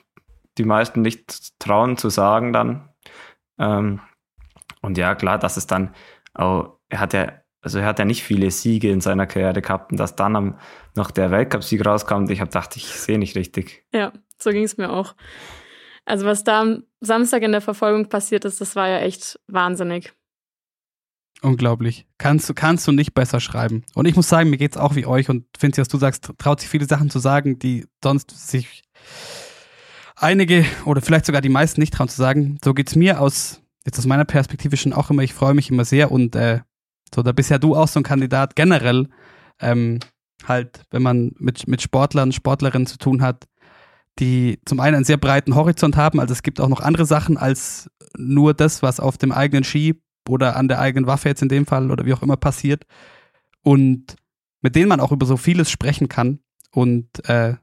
die 0.58 0.66
meisten 0.66 1.02
nicht 1.02 1.60
trauen 1.60 1.98
zu 1.98 2.10
sagen 2.10 2.52
dann. 2.52 2.90
Ähm, 3.58 4.02
und 4.82 4.98
ja, 4.98 5.16
klar, 5.16 5.40
dass 5.40 5.58
es 5.58 5.68
dann 5.68 5.94
auch, 6.34 6.80
er 6.90 7.00
hat 7.00 7.14
ja, 7.14 7.34
also 7.62 7.80
er 7.80 7.86
hat 7.86 8.00
ja 8.00 8.06
nicht 8.06 8.24
viele 8.24 8.52
Siege 8.52 8.90
in 8.90 9.02
seiner 9.02 9.28
Karriere 9.28 9.62
gehabt 9.62 9.92
und 9.92 10.00
dass 10.00 10.16
dann 10.16 10.36
am, 10.36 10.60
noch 10.96 11.12
der 11.12 11.32
Weltcupsieg 11.32 11.86
rauskam, 11.86 12.30
ich 12.30 12.40
habe 12.42 12.50
gedacht, 12.50 12.76
ich 12.76 12.86
sehe 12.86 13.20
nicht 13.20 13.36
richtig. 13.36 13.86
Ja, 13.94 14.14
so 14.38 14.52
ging 14.52 14.64
es 14.64 14.78
mir 14.78 14.92
auch. 14.92 15.16
Also 16.10 16.26
was 16.26 16.44
da 16.44 16.62
am 16.62 16.84
Samstag 17.02 17.44
in 17.44 17.52
der 17.52 17.62
Verfolgung 17.62 18.10
passiert 18.10 18.44
ist, 18.44 18.60
das 18.60 18.76
war 18.76 18.90
ja 18.90 18.98
echt 19.00 19.40
wahnsinnig. 19.48 20.12
Unglaublich. 21.44 22.08
Kannst 22.18 22.50
du, 22.50 22.56
kannst 22.56 22.88
du 22.88 22.92
nicht 22.92 23.14
besser 23.14 23.40
schreiben. 23.40 23.84
Und 23.94 24.08
ich 24.08 24.16
muss 24.16 24.28
sagen, 24.28 24.50
mir 24.50 24.58
geht 24.58 24.72
es 24.72 24.78
auch 24.78 24.96
wie 24.96 25.06
euch 25.06 25.30
und 25.30 25.46
finde, 25.56 25.78
was 25.78 25.88
du 25.88 26.00
sagst, 26.00 26.34
traut 26.40 26.62
sich 26.62 26.70
viele 26.70 26.88
Sachen 26.88 27.12
zu 27.12 27.20
sagen, 27.20 27.60
die 27.60 27.86
sonst 28.04 28.32
sich 28.32 28.82
einige 30.16 30.66
oder 30.86 31.02
vielleicht 31.02 31.28
sogar 31.28 31.42
die 31.42 31.50
meisten 31.50 31.80
nicht 31.80 31.94
trauen 31.94 32.10
zu 32.10 32.18
sagen. 32.18 32.58
So 32.64 32.74
geht 32.74 32.90
es 32.90 32.96
mir 32.96 33.22
aus, 33.22 33.62
jetzt 33.86 34.00
aus 34.00 34.08
meiner 34.08 34.26
Perspektive 34.26 34.78
schon 34.78 34.94
auch 34.94 35.12
immer, 35.12 35.22
ich 35.22 35.36
freue 35.36 35.54
mich 35.54 35.70
immer 35.70 35.86
sehr 35.86 36.12
und 36.12 36.36
äh, 36.36 36.62
so, 37.14 37.22
da 37.22 37.34
bist 37.34 37.52
ja 37.52 37.60
du 37.60 37.76
auch 37.76 37.88
so 37.88 38.00
ein 38.00 38.04
Kandidat 38.04 38.56
generell, 38.56 39.10
ähm, 39.62 40.00
halt, 40.48 40.82
wenn 40.90 41.04
man 41.04 41.34
mit, 41.38 41.68
mit 41.68 41.84
Sportlern, 41.84 42.32
Sportlerinnen 42.32 42.88
zu 42.88 42.98
tun 42.98 43.22
hat, 43.22 43.46
die 44.20 44.60
zum 44.66 44.80
einen 44.80 44.96
einen 44.96 45.06
sehr 45.06 45.18
breiten 45.18 45.56
Horizont 45.56 45.98
haben, 45.98 46.20
also 46.20 46.32
es 46.34 46.44
gibt 46.44 46.60
auch 46.60 46.68
noch 46.68 46.82
andere 46.82 47.06
Sachen 47.06 47.38
als 47.38 47.90
nur 48.18 48.54
das, 48.54 48.82
was 48.82 49.00
auf 49.00 49.18
dem 49.18 49.32
eigenen 49.32 49.64
Ski 49.64 50.02
oder 50.28 50.56
an 50.56 50.68
der 50.68 50.80
eigenen 50.80 51.08
Waffe 51.08 51.30
jetzt 51.30 51.42
in 51.42 51.50
dem 51.50 51.66
Fall 51.66 51.92
oder 51.92 52.06
wie 52.06 52.14
auch 52.14 52.22
immer 52.22 52.38
passiert 52.38 52.86
und 53.64 54.16
mit 54.62 54.76
denen 54.76 54.90
man 54.90 55.00
auch 55.00 55.12
über 55.12 55.26
so 55.26 55.38
vieles 55.38 55.72
sprechen 55.72 56.10
kann 56.10 56.40
und 56.72 57.08
äh, 57.30 57.56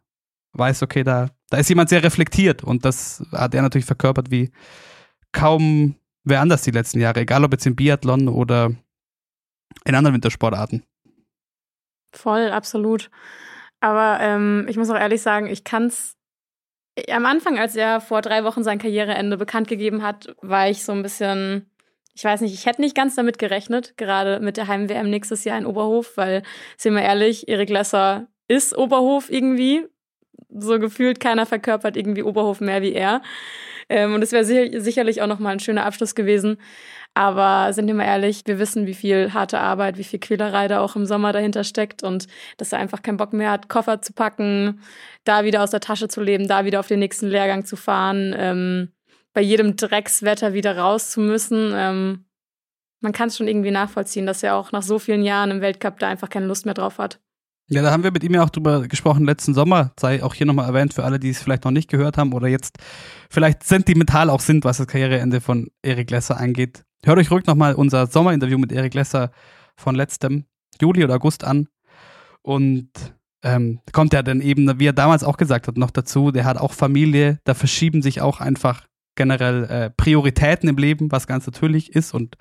weiß, 0.53 0.83
okay, 0.83 1.05
da, 1.05 1.31
da 1.51 1.59
ist 1.59 1.69
jemand 1.69 1.91
sehr 1.91 2.03
reflektiert 2.03 2.65
und 2.65 2.85
das 2.85 3.25
hat 3.33 3.55
er 3.55 3.63
natürlich 3.63 3.85
verkörpert 3.85 4.31
wie 4.31 4.51
kaum 5.33 5.97
wer 6.25 6.41
anders 6.41 6.63
die 6.63 6.71
letzten 6.71 7.01
Jahre, 7.01 7.21
egal 7.21 7.45
ob 7.45 7.53
jetzt 7.53 7.67
im 7.67 7.77
Biathlon 7.77 8.29
oder 8.29 8.73
in 9.85 9.95
anderen 9.95 10.15
Wintersportarten. 10.15 10.85
Voll, 12.13 12.51
absolut. 12.51 13.11
Aber 13.81 14.19
ähm, 14.21 14.67
ich 14.69 14.77
muss 14.77 14.91
auch 14.91 14.99
ehrlich 14.99 15.23
sagen, 15.23 15.47
ich 15.47 15.65
kann 15.65 15.87
es. 15.87 16.16
Am 17.11 17.27
Anfang, 17.27 17.59
als 17.59 17.77
er 17.77 18.01
vor 18.01 18.23
drei 18.23 18.45
Wochen 18.45 18.65
sein 18.65 18.79
Karriereende 18.79 19.37
bekannt 19.37 19.69
gegeben 19.69 20.03
hat, 20.03 20.35
war 20.41 20.69
ich 20.69 20.83
so 20.85 20.93
ein 20.93 21.03
bisschen 21.03 21.71
ich 22.17 22.25
weiß 22.25 22.41
nicht, 22.41 22.55
ich 22.55 22.65
hätte 22.65 22.81
nicht 22.81 22.97
ganz 22.97 23.15
damit 23.15 23.39
gerechnet, 23.39 23.99
gerade 23.99 24.41
mit 24.41 24.57
der 24.57 24.69
Heim-WM 24.69 25.11
nächstes 25.11 25.45
Jahr 25.45 25.59
in 25.59 25.67
Oberhof, 25.67 26.17
weil, 26.17 26.43
sind 26.79 26.95
wir 26.95 27.03
ehrlich, 27.03 27.47
Erik 27.47 27.69
Lesser 27.69 28.27
ist 28.49 28.77
Oberhof 28.77 29.31
irgendwie. 29.31 29.85
So 30.49 30.79
gefühlt 30.79 31.21
keiner 31.21 31.45
verkörpert 31.45 31.95
irgendwie 31.95 32.23
Oberhof 32.23 32.61
mehr 32.61 32.81
wie 32.81 32.95
er. 32.95 33.21
Ähm, 33.91 34.15
und 34.15 34.23
es 34.23 34.33
wäre 34.33 34.45
sicher, 34.45 34.81
sicherlich 34.81 35.21
auch 35.21 35.27
nochmal 35.27 35.53
ein 35.53 35.61
schöner 35.61 35.85
Abschluss 35.85 36.15
gewesen. 36.15 36.57
Aber 37.17 37.73
sind 37.73 37.87
wir 37.87 37.95
mal 37.95 38.05
ehrlich, 38.05 38.43
wir 38.45 38.59
wissen, 38.59 38.87
wie 38.87 38.93
viel 38.93 39.33
harte 39.33 39.59
Arbeit, 39.59 39.97
wie 39.97 40.05
viel 40.05 40.19
Quälerei 40.19 40.69
da 40.69 40.81
auch 40.81 40.97
im 40.97 41.07
Sommer 41.07 41.33
dahinter 41.33 41.65
steckt 41.65 42.03
und 42.03 42.27
dass 42.59 42.73
er 42.73 42.79
einfach 42.79 43.01
keinen 43.01 43.17
Bock 43.17 43.33
mehr 43.33 43.51
hat, 43.51 43.71
Koffer 43.71 44.03
zu 44.03 44.13
packen, 44.13 44.81
da 45.25 45.43
wieder 45.43 45.63
aus 45.63 45.71
der 45.71 45.81
Tasche 45.81 46.09
zu 46.09 46.21
leben, 46.21 46.47
da 46.47 46.67
wieder 46.67 46.79
auf 46.79 46.89
den 46.89 46.99
nächsten 46.99 47.29
Lehrgang 47.29 47.65
zu 47.65 47.75
fahren. 47.77 48.35
Ähm, 48.37 48.93
bei 49.33 49.41
jedem 49.41 49.77
Dreckswetter 49.77 50.53
wieder 50.53 50.77
raus 50.77 51.11
zu 51.11 51.21
müssen. 51.21 51.73
Ähm, 51.75 52.27
man 53.01 53.13
kann 53.13 53.29
es 53.29 53.39
schon 53.39 53.49
irgendwie 53.49 53.71
nachvollziehen, 53.71 54.27
dass 54.27 54.43
er 54.43 54.55
auch 54.55 54.73
nach 54.73 54.83
so 54.83 54.99
vielen 54.99 55.23
Jahren 55.23 55.51
im 55.51 55.63
Weltcup 55.63 55.99
da 55.99 56.09
einfach 56.09 56.29
keine 56.29 56.47
Lust 56.47 56.67
mehr 56.67 56.75
drauf 56.75 56.99
hat. 56.99 57.19
Ja, 57.69 57.81
da 57.81 57.93
haben 57.93 58.05
wir 58.05 58.13
mit 58.13 58.25
ihm 58.25 58.35
ja 58.35 58.45
auch 58.45 58.51
drüber 58.51 58.87
gesprochen 58.89 59.25
letzten 59.25 59.55
Sommer. 59.55 59.93
Sei 59.99 60.23
auch 60.23 60.35
hier 60.35 60.47
nochmal 60.47 60.67
erwähnt 60.67 60.93
für 60.93 61.05
alle, 61.05 61.19
die 61.19 61.31
es 61.31 61.43
vielleicht 61.43 61.65
noch 61.65 61.71
nicht 61.71 61.91
gehört 61.91 62.19
haben 62.19 62.35
oder 62.35 62.47
jetzt 62.47 62.77
vielleicht 63.31 63.63
sentimental 63.63 64.29
auch 64.29 64.41
sind, 64.41 64.65
was 64.67 64.77
das 64.77 64.87
Karriereende 64.87 65.41
von 65.41 65.69
Erik 65.83 66.11
Lesser 66.11 66.37
angeht. 66.37 66.86
Hört 67.05 67.19
euch 67.19 67.31
ruhig 67.31 67.47
nochmal 67.47 67.75
unser 67.75 68.07
Sommerinterview 68.07 68.59
mit 68.59 68.73
Erik 68.73 68.95
Lesser 68.95 69.31
von 69.77 69.95
letztem 69.95 70.45
Juli 70.81 71.05
oder 71.05 71.15
August 71.15 71.45
an. 71.45 71.69
Und 72.43 72.91
ähm, 73.43 73.81
kommt 73.93 74.13
ja 74.13 74.23
dann 74.23 74.41
eben, 74.41 74.79
wie 74.79 74.87
er 74.87 74.93
damals 74.93 75.25
auch 75.25 75.37
gesagt 75.37 75.69
hat, 75.69 75.77
noch 75.77 75.91
dazu, 75.91 76.31
der 76.31 76.45
hat 76.45 76.59
auch 76.59 76.73
Familie, 76.73 77.41
da 77.45 77.55
verschieben 77.55 78.03
sich 78.03 78.21
auch 78.21 78.41
einfach 78.41 78.87
generell 79.15 79.65
äh, 79.65 79.91
Prioritäten 79.91 80.69
im 80.69 80.77
Leben, 80.77 81.11
was 81.11 81.27
ganz 81.27 81.47
natürlich 81.47 81.95
ist 81.95 82.15
und 82.15 82.37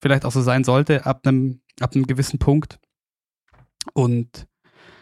vielleicht 0.00 0.24
auch 0.24 0.32
so 0.32 0.42
sein 0.42 0.64
sollte 0.64 1.06
ab 1.06 1.26
einem 1.26 1.60
ab 1.80 1.94
einem 1.94 2.06
gewissen 2.06 2.38
Punkt. 2.38 2.78
Und 3.92 4.46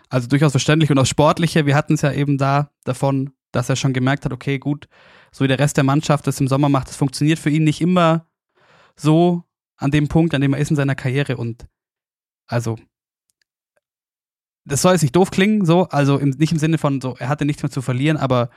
also 0.09 0.29
durchaus 0.29 0.53
verständlich 0.53 0.91
und 0.91 0.99
auch 0.99 1.07
sportliche. 1.07 1.67
Wir 1.67 1.75
hatten 1.75 1.95
es 1.95 2.03
ja 2.03 2.13
eben 2.13 2.39
da 2.39 2.71
davon, 2.85 3.33
dass 3.53 3.69
er 3.69 3.77
schon 3.77 3.93
gemerkt 3.93 4.25
hat, 4.25 4.33
okay, 4.33 4.59
gut, 4.59 4.89
so 5.31 5.45
wie 5.45 5.49
der 5.49 5.59
Rest 5.59 5.77
der 5.77 5.85
Mannschaft 5.85 6.27
das 6.27 6.41
im 6.41 6.49
Sommer 6.49 6.69
macht, 6.69 6.89
das 6.89 6.97
funktioniert 6.97 7.39
für 7.39 7.51
ihn 7.51 7.65
nicht 7.65 7.81
immer 7.81 8.27
so 8.97 9.45
an 9.77 9.91
dem 9.91 10.09
Punkt, 10.09 10.35
an 10.35 10.41
dem 10.41 10.55
er 10.55 10.61
ist 10.61 10.71
in 10.71 10.77
seiner 10.77 10.95
Karriere. 10.95 11.37
Und 11.37 11.67
also, 12.47 12.79
das 14.65 14.83
soll 14.83 14.93
jetzt 14.93 15.03
nicht 15.03 15.17
doof 15.17 15.31
klingen, 15.31 15.65
so, 15.65 15.89
also 15.89 16.19
im, 16.19 16.31
nicht 16.31 16.53
im 16.53 16.59
Sinne 16.59 16.79
von 16.79 17.01
so, 17.01 17.17
er 17.19 17.29
hatte 17.29 17.45
nichts 17.45 17.63
mehr 17.63 17.71
zu 17.71 17.83
verlieren, 17.83 18.17
aber 18.17 18.51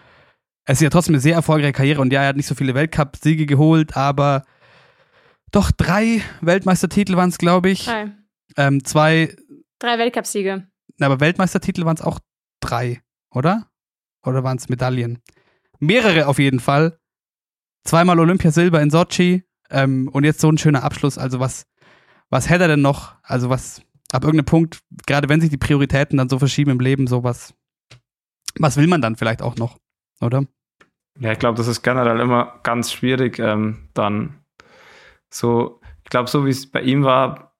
es 0.65 0.77
ist 0.77 0.81
ja 0.81 0.89
trotzdem 0.89 1.15
eine 1.15 1.21
sehr 1.21 1.35
erfolgreiche 1.35 1.73
Karriere 1.73 2.01
und 2.01 2.11
ja, 2.11 2.21
er 2.21 2.29
hat 2.29 2.37
nicht 2.37 2.47
so 2.47 2.55
viele 2.55 2.73
Weltcup-Siege 2.73 3.45
geholt, 3.45 3.95
aber 3.95 4.43
doch 5.51 5.71
drei 5.71 6.21
Weltmeistertitel 6.41 7.15
waren 7.15 7.29
es, 7.29 7.37
glaube 7.37 7.69
ich. 7.69 7.85
Drei. 7.85 8.11
Ähm, 8.57 8.83
zwei. 8.83 9.35
Drei 9.79 9.97
Weltcupsiege. 9.97 10.67
Aber 10.99 11.19
Weltmeistertitel 11.19 11.85
waren 11.85 11.95
es 11.95 12.01
auch 12.01 12.19
drei, 12.59 13.01
oder? 13.29 13.69
Oder 14.23 14.43
waren 14.43 14.57
es 14.57 14.69
Medaillen? 14.69 15.21
Mehrere 15.79 16.27
auf 16.27 16.39
jeden 16.39 16.59
Fall. 16.59 16.99
Zweimal 17.83 18.19
Olympiasilber 18.19 18.81
in 18.81 18.89
Sochi 18.89 19.44
ähm, 19.69 20.09
und 20.11 20.23
jetzt 20.23 20.41
so 20.41 20.49
ein 20.49 20.57
schöner 20.57 20.83
Abschluss. 20.83 21.17
Also 21.17 21.39
was, 21.39 21.65
was 22.29 22.49
hätte 22.49 22.63
er 22.65 22.69
denn 22.69 22.81
noch? 22.81 23.15
Also 23.23 23.49
was 23.49 23.81
ab 24.11 24.23
irgendeinem 24.23 24.45
Punkt, 24.45 24.79
gerade 25.05 25.29
wenn 25.29 25.41
sich 25.41 25.49
die 25.49 25.57
Prioritäten 25.57 26.17
dann 26.17 26.29
so 26.29 26.39
verschieben 26.39 26.71
im 26.71 26.79
Leben, 26.79 27.07
sowas, 27.07 27.53
was 28.57 28.77
will 28.77 28.87
man 28.87 29.01
dann 29.01 29.15
vielleicht 29.15 29.41
auch 29.41 29.55
noch, 29.55 29.77
oder? 30.21 30.45
Ja, 31.19 31.31
ich 31.31 31.39
glaube, 31.39 31.57
das 31.57 31.67
ist 31.67 31.81
generell 31.81 32.19
immer 32.19 32.59
ganz 32.63 32.91
schwierig, 32.91 33.39
ähm, 33.39 33.89
dann 33.93 34.41
so, 35.29 35.81
ich 36.03 36.09
glaube, 36.09 36.29
so 36.29 36.45
wie 36.45 36.49
es 36.49 36.69
bei 36.69 36.81
ihm 36.81 37.03
war, 37.03 37.55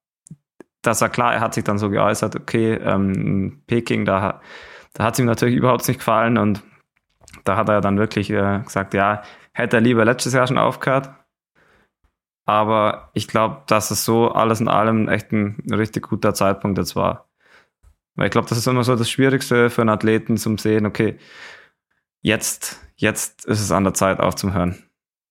dass 0.81 1.01
er 1.01 1.09
klar, 1.09 1.33
er 1.33 1.41
hat 1.41 1.53
sich 1.53 1.63
dann 1.63 1.77
so 1.77 1.89
geäußert, 1.89 2.35
okay, 2.35 2.73
ähm, 2.73 3.63
Peking, 3.67 4.05
da, 4.05 4.41
da 4.93 5.03
hat 5.03 5.13
es 5.13 5.19
ihm 5.19 5.25
natürlich 5.25 5.55
überhaupt 5.55 5.87
nicht 5.87 5.97
gefallen 5.97 6.37
und 6.37 6.63
da 7.43 7.57
hat 7.57 7.69
er 7.69 7.81
dann 7.81 7.97
wirklich 7.97 8.29
äh, 8.29 8.61
gesagt, 8.63 8.93
ja, 8.93 9.23
hätte 9.51 9.77
er 9.77 9.81
lieber 9.81 10.05
letztes 10.05 10.33
Jahr 10.33 10.47
schon 10.47 10.57
aufgehört. 10.57 11.09
Aber 12.45 13.09
ich 13.13 13.27
glaube, 13.27 13.63
dass 13.67 13.91
es 13.91 14.05
so 14.05 14.31
alles 14.31 14.61
in 14.61 14.67
allem 14.67 15.09
echt 15.09 15.31
ein 15.31 15.61
richtig 15.71 16.07
guter 16.09 16.33
Zeitpunkt 16.33 16.77
jetzt 16.77 16.95
war. 16.95 17.27
Weil 18.15 18.27
ich 18.27 18.31
glaube, 18.31 18.47
das 18.47 18.57
ist 18.57 18.67
immer 18.67 18.83
so 18.83 18.95
das 18.95 19.09
Schwierigste 19.09 19.69
für 19.69 19.81
einen 19.81 19.89
Athleten 19.89 20.37
zum 20.37 20.57
Sehen, 20.57 20.85
okay, 20.85 21.17
jetzt, 22.21 22.79
jetzt 22.95 23.45
ist 23.45 23.61
es 23.61 23.71
an 23.71 23.83
der 23.83 23.93
Zeit 23.93 24.19
aufzuhören. 24.19 24.83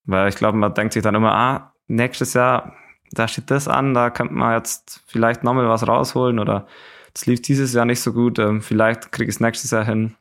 Weil 0.03 0.29
ich 0.29 0.35
glaube, 0.35 0.57
man 0.57 0.73
denkt 0.73 0.93
sich 0.93 1.03
dann 1.03 1.15
immer, 1.15 1.33
ah, 1.33 1.73
nächstes 1.87 2.33
Jahr, 2.33 2.73
da 3.11 3.27
steht 3.27 3.49
das 3.49 3.67
an, 3.67 3.93
da 3.93 4.09
könnte 4.09 4.33
man 4.33 4.53
jetzt 4.53 5.03
vielleicht 5.07 5.43
nochmal 5.43 5.67
was 5.69 5.87
rausholen 5.87 6.39
oder 6.39 6.67
es 7.13 7.25
lief 7.25 7.41
dieses 7.41 7.73
Jahr 7.73 7.85
nicht 7.85 8.01
so 8.01 8.13
gut, 8.13 8.39
ähm, 8.39 8.61
vielleicht 8.61 9.11
kriege 9.11 9.29
ich 9.29 9.35
es 9.35 9.39
nächstes 9.39 9.71
Jahr 9.71 9.85
hin. 9.85 10.15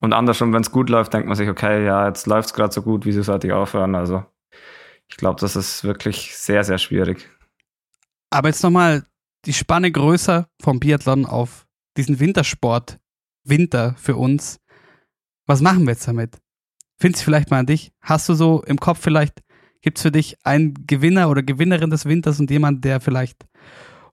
Und 0.00 0.12
andersrum, 0.12 0.52
wenn 0.52 0.60
es 0.60 0.70
gut 0.70 0.90
läuft, 0.90 1.14
denkt 1.14 1.26
man 1.26 1.36
sich, 1.36 1.48
okay, 1.48 1.84
ja, 1.84 2.06
jetzt 2.06 2.26
läuft 2.26 2.48
es 2.48 2.54
gerade 2.54 2.72
so 2.72 2.82
gut, 2.82 3.06
wieso 3.06 3.22
sollte 3.22 3.46
ich 3.46 3.52
aufhören? 3.54 3.94
Also 3.94 4.24
ich 5.08 5.16
glaube, 5.16 5.40
das 5.40 5.56
ist 5.56 5.84
wirklich 5.84 6.36
sehr, 6.36 6.64
sehr 6.64 6.78
schwierig. 6.78 7.28
Aber 8.30 8.48
jetzt 8.48 8.62
nochmal 8.62 9.04
die 9.44 9.52
Spanne 9.52 9.92
größer 9.92 10.48
vom 10.60 10.80
Biathlon 10.80 11.26
auf 11.26 11.66
diesen 11.96 12.18
Wintersport, 12.18 12.98
Winter 13.44 13.94
für 13.98 14.16
uns. 14.16 14.58
Was 15.46 15.60
machen 15.60 15.84
wir 15.84 15.92
jetzt 15.92 16.08
damit? 16.08 16.38
Findest 16.98 17.22
du 17.22 17.24
vielleicht 17.26 17.50
mal 17.50 17.58
an 17.58 17.66
dich? 17.66 17.92
Hast 18.00 18.28
du 18.28 18.34
so 18.34 18.62
im 18.62 18.78
Kopf 18.78 19.00
vielleicht 19.00 19.44
Gibt 19.84 19.98
es 19.98 20.02
für 20.02 20.10
dich 20.10 20.38
einen 20.44 20.86
Gewinner 20.86 21.28
oder 21.28 21.42
Gewinnerin 21.42 21.90
des 21.90 22.06
Winters 22.06 22.40
und 22.40 22.50
jemand, 22.50 22.86
der 22.86 23.02
vielleicht, 23.02 23.44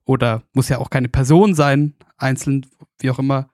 oder 0.04 0.42
muss 0.52 0.68
ja 0.68 0.76
auch 0.76 0.90
keine 0.90 1.08
Person 1.08 1.54
sein, 1.54 1.94
einzeln, 2.18 2.66
wie 3.00 3.08
auch 3.08 3.18
immer, 3.18 3.48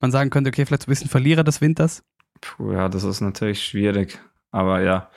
man 0.00 0.10
sagen 0.10 0.30
könnte, 0.30 0.48
okay, 0.48 0.64
vielleicht 0.64 0.84
so 0.84 0.86
ein 0.86 0.92
bisschen 0.92 1.10
Verlierer 1.10 1.44
des 1.44 1.60
Winters? 1.60 2.02
Puh, 2.40 2.72
ja, 2.72 2.88
das 2.88 3.04
ist 3.04 3.20
natürlich 3.20 3.62
schwierig. 3.62 4.18
Aber 4.50 4.80
ja, 4.80 5.10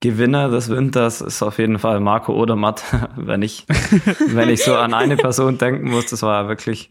Gewinner 0.00 0.48
des 0.48 0.70
Winters 0.70 1.20
ist 1.20 1.42
auf 1.42 1.58
jeden 1.58 1.78
Fall 1.78 2.00
Marco 2.00 2.32
Odermatt, 2.32 2.82
wenn 3.16 3.42
ich, 3.42 3.66
wenn 4.28 4.48
ich 4.48 4.64
so 4.64 4.74
an 4.76 4.94
eine 4.94 5.16
Person 5.16 5.58
denken 5.58 5.90
muss. 5.90 6.06
Das 6.06 6.22
war 6.22 6.48
wirklich 6.48 6.90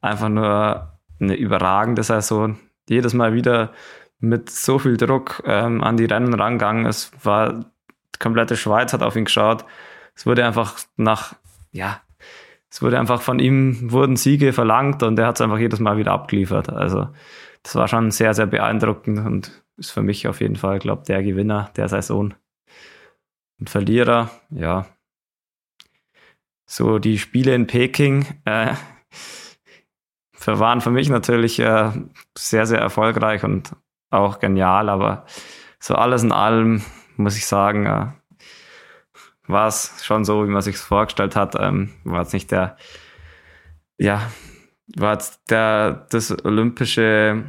einfach 0.00 0.28
nur 0.28 0.92
eine 1.20 1.34
überragende 1.34 2.02
Saison. 2.04 2.58
Jedes 2.88 3.12
Mal 3.12 3.34
wieder 3.34 3.72
mit 4.20 4.50
so 4.50 4.78
viel 4.78 4.96
Druck 4.96 5.42
ähm, 5.46 5.82
an 5.82 5.96
die 5.96 6.04
Rennen 6.04 6.32
rangegangen. 6.32 6.86
Es 6.86 7.10
war, 7.22 7.52
die 7.54 8.18
komplette 8.18 8.56
Schweiz 8.56 8.92
hat 8.92 9.02
auf 9.02 9.16
ihn 9.16 9.24
geschaut. 9.24 9.64
Es 10.14 10.24
wurde 10.24 10.44
einfach 10.44 10.76
nach, 10.96 11.34
ja, 11.72 12.00
es 12.70 12.82
wurde 12.82 12.98
einfach 12.98 13.22
von 13.22 13.38
ihm, 13.38 13.90
wurden 13.90 14.16
Siege 14.16 14.52
verlangt 14.52 15.02
und 15.02 15.18
er 15.18 15.26
hat 15.26 15.36
es 15.36 15.40
einfach 15.40 15.58
jedes 15.58 15.80
Mal 15.80 15.96
wieder 15.96 16.12
abgeliefert. 16.12 16.70
Also 16.70 17.08
das 17.62 17.74
war 17.74 17.88
schon 17.88 18.10
sehr, 18.10 18.34
sehr 18.34 18.46
beeindruckend 18.46 19.18
und 19.24 19.62
ist 19.78 19.90
für 19.90 20.02
mich 20.02 20.28
auf 20.28 20.40
jeden 20.40 20.56
Fall, 20.56 20.78
glaube 20.78 21.04
der 21.06 21.22
Gewinner 21.22 21.70
der 21.76 21.88
Saison. 21.88 22.34
Und 23.58 23.70
Verlierer, 23.70 24.30
ja. 24.50 24.86
So 26.66 26.98
die 26.98 27.18
Spiele 27.18 27.54
in 27.54 27.66
Peking 27.66 28.26
äh, 28.44 28.74
waren 30.46 30.80
für 30.80 30.90
mich 30.90 31.08
natürlich 31.08 31.58
äh, 31.58 31.90
sehr, 32.36 32.66
sehr 32.66 32.80
erfolgreich 32.80 33.44
und 33.44 33.74
auch 34.10 34.38
genial, 34.38 34.88
aber 34.88 35.26
so 35.80 35.94
alles 35.94 36.22
in 36.22 36.32
allem 36.32 36.82
muss 37.16 37.36
ich 37.36 37.46
sagen, 37.46 37.86
äh, 37.86 38.06
war 39.48 39.66
es 39.66 40.04
schon 40.04 40.24
so, 40.24 40.46
wie 40.46 40.50
man 40.50 40.62
sich 40.62 40.76
vorgestellt 40.76 41.36
hat. 41.36 41.56
Ähm, 41.58 41.94
war 42.04 42.20
jetzt 42.20 42.32
nicht 42.32 42.50
der, 42.50 42.76
ja, 43.98 44.30
war 44.96 45.14
jetzt 45.14 45.50
der, 45.50 46.06
das 46.10 46.44
olympische, 46.44 47.44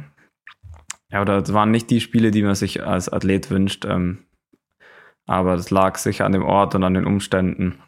ja, 1.10 1.20
oder 1.20 1.38
es 1.38 1.52
waren 1.52 1.70
nicht 1.70 1.90
die 1.90 2.00
Spiele, 2.00 2.30
die 2.30 2.42
man 2.42 2.54
sich 2.54 2.84
als 2.84 3.08
Athlet 3.08 3.50
wünscht. 3.50 3.84
Ähm, 3.84 4.24
aber 5.26 5.56
das 5.56 5.70
lag 5.70 5.96
sicher 5.96 6.26
an 6.26 6.32
dem 6.32 6.44
Ort 6.44 6.74
und 6.74 6.84
an 6.84 6.94
den 6.94 7.06
Umständen. 7.06 7.78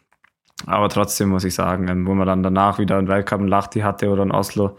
Aber 0.65 0.89
trotzdem 0.89 1.29
muss 1.29 1.43
ich 1.43 1.55
sagen, 1.55 1.87
ähm, 1.87 2.07
wo 2.07 2.13
man 2.13 2.27
dann 2.27 2.43
danach 2.43 2.79
wieder 2.79 2.97
einen 2.97 3.07
Weltcup 3.07 3.41
in 3.41 3.47
Lahti 3.47 3.81
hatte 3.81 4.09
oder 4.09 4.23
in 4.23 4.31
Oslo, 4.31 4.77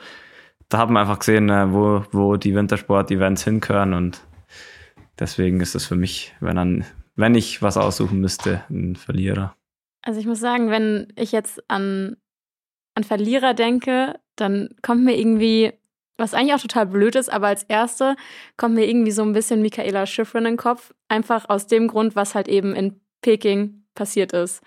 da 0.68 0.78
haben 0.78 0.94
wir 0.94 1.00
einfach 1.00 1.18
gesehen, 1.18 1.50
äh, 1.50 1.72
wo, 1.72 2.04
wo 2.12 2.36
die 2.36 2.54
Wintersport-Events 2.54 3.44
hinkören 3.44 3.92
und 3.92 4.26
deswegen 5.18 5.60
ist 5.60 5.74
es 5.74 5.86
für 5.86 5.96
mich, 5.96 6.34
wenn 6.40 6.56
dann 6.56 6.84
wenn 7.16 7.34
ich 7.34 7.62
was 7.62 7.76
aussuchen 7.76 8.20
müsste, 8.20 8.64
ein 8.70 8.96
Verlierer. 8.96 9.56
Also 10.02 10.20
ich 10.20 10.26
muss 10.26 10.40
sagen, 10.40 10.70
wenn 10.70 11.12
ich 11.16 11.32
jetzt 11.32 11.62
an, 11.68 12.16
an 12.94 13.04
Verlierer 13.04 13.54
denke, 13.54 14.18
dann 14.36 14.70
kommt 14.82 15.04
mir 15.04 15.16
irgendwie, 15.16 15.72
was 16.16 16.34
eigentlich 16.34 16.54
auch 16.54 16.60
total 16.60 16.86
blöd 16.86 17.16
ist, 17.16 17.32
aber 17.32 17.48
als 17.48 17.64
erste 17.64 18.16
kommt 18.56 18.74
mir 18.74 18.86
irgendwie 18.86 19.10
so 19.10 19.22
ein 19.22 19.32
bisschen 19.32 19.62
Michaela 19.62 20.06
Schifrin 20.06 20.44
in 20.44 20.52
den 20.52 20.56
Kopf. 20.56 20.94
Einfach 21.08 21.48
aus 21.48 21.66
dem 21.66 21.88
Grund, 21.88 22.16
was 22.16 22.34
halt 22.34 22.48
eben 22.48 22.74
in 22.74 23.00
Peking 23.20 23.84
passiert 23.94 24.32
ist. 24.32 24.62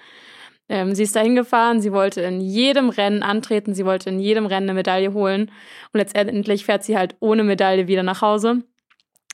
Ähm, 0.70 0.94
sie 0.96 1.04
ist 1.04 1.16
da 1.16 1.22
hingefahren, 1.22 1.80
sie 1.80 1.94
wollte 1.94 2.22
in 2.22 2.42
jedem 2.42 2.90
Rennen 2.90 3.24
antreten, 3.24 3.74
sie 3.74 3.86
wollte 3.86 4.10
in 4.10 4.20
jedem 4.20 4.46
Rennen 4.46 4.70
eine 4.70 4.74
Medaille 4.74 5.14
holen 5.14 5.52
und 5.94 6.00
letztendlich 6.00 6.66
fährt 6.66 6.84
sie 6.84 6.98
halt 6.98 7.16
ohne 7.20 7.44
Medaille 7.44 7.88
wieder 7.88 8.04
nach 8.04 8.22
Hause. 8.22 8.64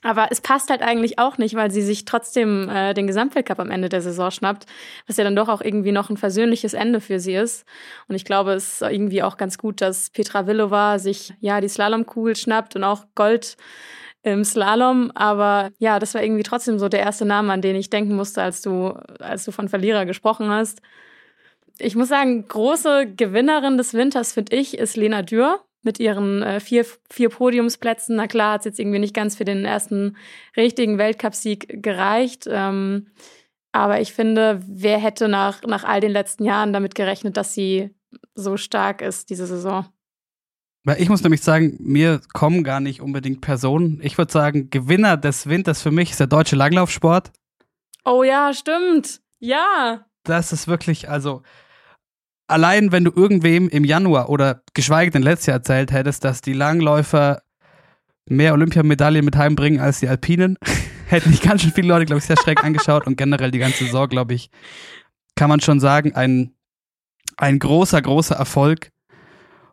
Aber 0.03 0.27
es 0.29 0.41
passt 0.41 0.69
halt 0.69 0.81
eigentlich 0.81 1.17
auch 1.17 1.37
nicht, 1.37 1.55
weil 1.55 1.71
sie 1.71 1.81
sich 1.81 2.03
trotzdem 2.05 2.69
äh, 2.69 2.93
den 2.93 3.07
Gesamtweltcup 3.07 3.59
am 3.59 3.71
Ende 3.71 3.87
der 3.89 4.01
Saison 4.01 4.29
schnappt, 4.29 4.65
was 5.07 5.17
ja 5.17 5.23
dann 5.23 5.35
doch 5.35 5.47
auch 5.47 5.61
irgendwie 5.61 5.93
noch 5.93 6.09
ein 6.09 6.17
versöhnliches 6.17 6.73
Ende 6.73 6.99
für 6.99 7.19
sie 7.19 7.35
ist. 7.35 7.65
Und 8.09 8.15
ich 8.15 8.25
glaube, 8.25 8.53
es 8.53 8.73
ist 8.73 8.81
irgendwie 8.81 9.23
auch 9.23 9.37
ganz 9.37 9.57
gut, 9.57 9.81
dass 9.81 10.09
Petra 10.09 10.45
Villova 10.45 10.99
sich 10.99 11.33
ja 11.39 11.61
die 11.61 11.69
Slalomkugel 11.69 12.35
schnappt 12.35 12.75
und 12.75 12.83
auch 12.83 13.05
Gold 13.15 13.55
im 14.23 14.43
Slalom. 14.43 15.11
Aber 15.15 15.71
ja, 15.79 15.99
das 15.99 16.13
war 16.13 16.21
irgendwie 16.21 16.43
trotzdem 16.43 16.79
so 16.79 16.89
der 16.89 16.99
erste 16.99 17.25
Name, 17.25 17.53
an 17.53 17.61
den 17.61 17.77
ich 17.77 17.89
denken 17.89 18.15
musste, 18.15 18.41
als 18.41 18.61
du, 18.61 18.89
als 19.19 19.45
du 19.45 19.51
von 19.51 19.69
Verlierer 19.69 20.05
gesprochen 20.05 20.49
hast. 20.49 20.81
Ich 21.79 21.95
muss 21.95 22.09
sagen, 22.09 22.47
große 22.47 23.13
Gewinnerin 23.15 23.77
des 23.77 23.93
Winters, 23.93 24.33
finde 24.33 24.55
ich, 24.55 24.77
ist 24.77 24.97
Lena 24.97 25.21
Dürr 25.21 25.59
mit 25.83 25.99
ihren 25.99 26.41
äh, 26.41 26.59
vier, 26.59 26.85
vier 27.09 27.29
Podiumsplätzen. 27.29 28.15
Na 28.15 28.27
klar, 28.27 28.53
hat 28.53 28.61
es 28.61 28.65
jetzt 28.65 28.79
irgendwie 28.79 28.99
nicht 28.99 29.13
ganz 29.13 29.35
für 29.35 29.45
den 29.45 29.65
ersten 29.65 30.17
richtigen 30.57 30.97
Weltcupsieg 30.97 31.83
gereicht. 31.83 32.47
Ähm, 32.49 33.07
aber 33.71 34.01
ich 34.01 34.13
finde, 34.13 34.61
wer 34.65 34.99
hätte 34.99 35.27
nach, 35.27 35.61
nach 35.63 35.83
all 35.83 35.99
den 35.99 36.11
letzten 36.11 36.45
Jahren 36.45 36.73
damit 36.73 36.95
gerechnet, 36.95 37.37
dass 37.37 37.53
sie 37.53 37.89
so 38.35 38.57
stark 38.57 39.01
ist, 39.01 39.29
diese 39.29 39.47
Saison? 39.47 39.85
Weil 40.85 41.01
ich 41.01 41.09
muss 41.09 41.23
nämlich 41.23 41.41
sagen, 41.41 41.77
mir 41.79 42.21
kommen 42.33 42.63
gar 42.63 42.79
nicht 42.79 43.01
unbedingt 43.01 43.41
Personen. 43.41 43.99
Ich 44.03 44.17
würde 44.17 44.31
sagen, 44.31 44.69
Gewinner 44.69 45.17
des 45.17 45.47
Winters 45.47 45.81
für 45.81 45.91
mich 45.91 46.11
ist 46.11 46.19
der 46.19 46.27
deutsche 46.27 46.55
Langlaufsport. 46.55 47.31
Oh 48.05 48.23
ja, 48.23 48.53
stimmt. 48.53 49.21
Ja. 49.39 50.05
Das 50.23 50.51
ist 50.51 50.67
wirklich, 50.67 51.09
also 51.09 51.41
allein 52.53 52.91
wenn 52.91 53.03
du 53.03 53.11
irgendwem 53.13 53.67
im 53.67 53.83
Januar 53.83 54.29
oder 54.29 54.61
geschweige 54.73 55.11
denn 55.11 55.23
letztes 55.23 55.47
Jahr 55.47 55.57
erzählt 55.57 55.91
hättest, 55.91 56.23
dass 56.23 56.41
die 56.41 56.53
Langläufer 56.53 57.41
mehr 58.29 58.53
Olympiamedaillen 58.53 59.25
mit 59.25 59.35
heimbringen 59.35 59.79
als 59.79 59.99
die 59.99 60.07
Alpinen, 60.07 60.57
hätten 61.07 61.31
nicht 61.31 61.43
ganz 61.43 61.63
schön 61.63 61.71
viele 61.71 61.87
Leute, 61.87 62.05
glaube 62.05 62.19
ich, 62.19 62.25
sehr 62.25 62.37
schräg 62.37 62.63
angeschaut 62.63 63.07
und 63.07 63.17
generell 63.17 63.51
die 63.51 63.59
ganze 63.59 63.85
Saison, 63.85 64.07
glaube 64.07 64.35
ich, 64.35 64.49
kann 65.35 65.49
man 65.49 65.59
schon 65.59 65.79
sagen, 65.79 66.13
ein, 66.13 66.53
ein 67.37 67.59
großer, 67.59 68.01
großer 68.01 68.35
Erfolg 68.35 68.91